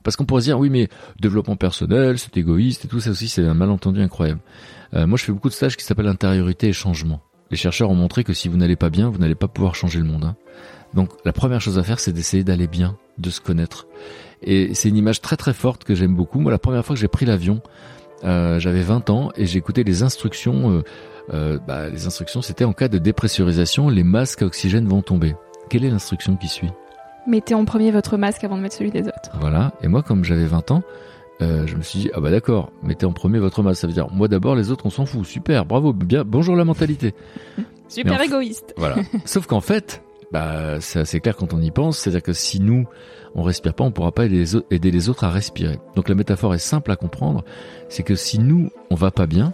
[0.02, 0.88] Parce qu'on pourrait se dire, oui, mais
[1.20, 4.40] développement personnel, c'est égoïste et tout ça aussi, c'est un malentendu incroyable.
[4.94, 7.20] Euh, moi, je fais beaucoup de stages qui s'appellent intériorité et changement.
[7.50, 9.98] Les chercheurs ont montré que si vous n'allez pas bien, vous n'allez pas pouvoir changer
[9.98, 10.24] le monde.
[10.24, 10.36] Hein.
[10.94, 13.86] Donc, la première chose à faire, c'est d'essayer d'aller bien de se connaître.
[14.42, 16.40] Et c'est une image très très forte que j'aime beaucoup.
[16.40, 17.60] Moi, la première fois que j'ai pris l'avion,
[18.24, 20.70] euh, j'avais 20 ans et j'écoutais les instructions.
[20.70, 20.82] Euh,
[21.34, 25.34] euh, bah, les instructions, c'était en cas de dépressurisation, les masques à oxygène vont tomber.
[25.68, 26.70] Quelle est l'instruction qui suit?
[27.28, 29.30] Mettez en premier votre masque avant de mettre celui des autres.
[29.38, 29.72] Voilà.
[29.82, 30.82] Et moi, comme j'avais 20 ans,
[31.42, 33.82] euh, je me suis dit ah bah d'accord, mettez en premier votre masque.
[33.82, 35.26] Ça veut dire moi d'abord, les autres on s'en fout.
[35.26, 37.14] Super, bravo, bien, bonjour la mentalité.
[37.88, 38.74] Super égoïste.
[38.76, 38.96] Voilà.
[39.26, 40.02] Sauf qu'en fait,
[40.32, 41.98] bah c'est assez clair quand on y pense.
[41.98, 42.86] C'est-à-dire que si nous
[43.34, 45.78] on respire pas, on pourra pas aider les, autres, aider les autres à respirer.
[45.96, 47.44] Donc la métaphore est simple à comprendre.
[47.90, 49.52] C'est que si nous on va pas bien,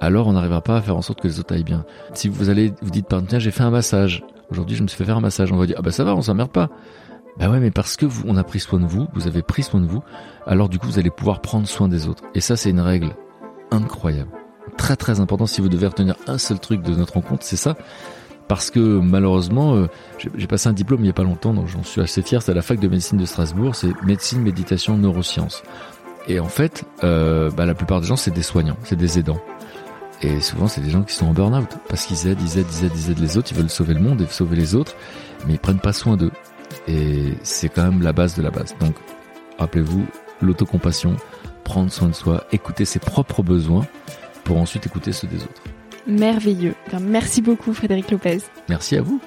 [0.00, 1.84] alors on n'arrivera pas à faire en sorte que les autres aillent bien.
[2.14, 4.24] Si vous allez, vous dites par tiens j'ai fait un massage.
[4.50, 5.52] Aujourd'hui je me suis fait faire un massage.
[5.52, 6.70] On va dire ah bah ça va, on s'emmerde pas.
[7.38, 9.62] Bah ouais, mais parce que vous, on a pris soin de vous, vous avez pris
[9.62, 10.02] soin de vous,
[10.46, 12.24] alors du coup vous allez pouvoir prendre soin des autres.
[12.34, 13.14] Et ça c'est une règle
[13.70, 14.30] incroyable,
[14.76, 15.46] très très important.
[15.46, 17.76] Si vous devez retenir un seul truc de notre rencontre, c'est ça.
[18.48, 19.86] Parce que malheureusement, euh,
[20.34, 22.42] j'ai passé un diplôme il n'y a pas longtemps, donc j'en suis assez fier.
[22.42, 25.62] C'est à la fac de médecine de Strasbourg, c'est médecine, méditation, neurosciences.
[26.26, 29.40] Et en fait, euh, bah, la plupart des gens c'est des soignants, c'est des aidants.
[30.22, 32.84] Et souvent c'est des gens qui sont en burn-out parce qu'ils aident, ils aident, ils
[32.84, 34.94] aident, ils aident les autres, ils veulent sauver le monde et sauver les autres,
[35.46, 36.32] mais ils prennent pas soin d'eux.
[36.86, 38.74] Et c'est quand même la base de la base.
[38.80, 38.94] Donc,
[39.58, 40.06] rappelez-vous,
[40.40, 41.16] l'autocompassion,
[41.64, 43.86] prendre soin de soi, écouter ses propres besoins
[44.44, 45.62] pour ensuite écouter ceux des autres.
[46.06, 46.74] Merveilleux.
[47.00, 48.38] Merci beaucoup Frédéric Lopez.
[48.68, 49.20] Merci à vous.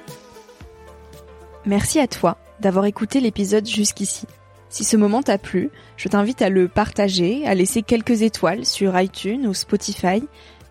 [1.66, 4.26] Merci à toi d'avoir écouté l'épisode jusqu'ici.
[4.68, 8.98] Si ce moment t'a plu, je t'invite à le partager, à laisser quelques étoiles sur
[8.98, 10.24] iTunes ou Spotify,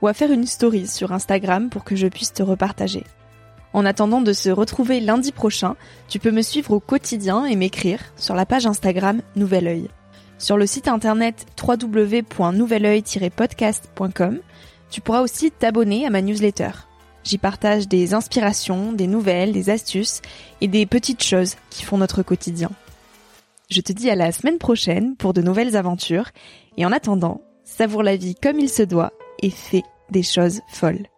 [0.03, 3.05] ou à faire une story sur Instagram pour que je puisse te repartager.
[3.71, 5.77] En attendant de se retrouver lundi prochain,
[6.09, 9.87] tu peux me suivre au quotidien et m'écrire sur la page Instagram Nouvel Oeil.
[10.37, 14.39] Sur le site internet www.nouveloeil-podcast.com,
[14.89, 16.71] tu pourras aussi t'abonner à ma newsletter.
[17.23, 20.21] J'y partage des inspirations, des nouvelles, des astuces
[20.59, 22.71] et des petites choses qui font notre quotidien.
[23.69, 26.31] Je te dis à la semaine prochaine pour de nouvelles aventures
[26.75, 29.83] et en attendant, savoure la vie comme il se doit et fais
[30.13, 31.12] des choses folles.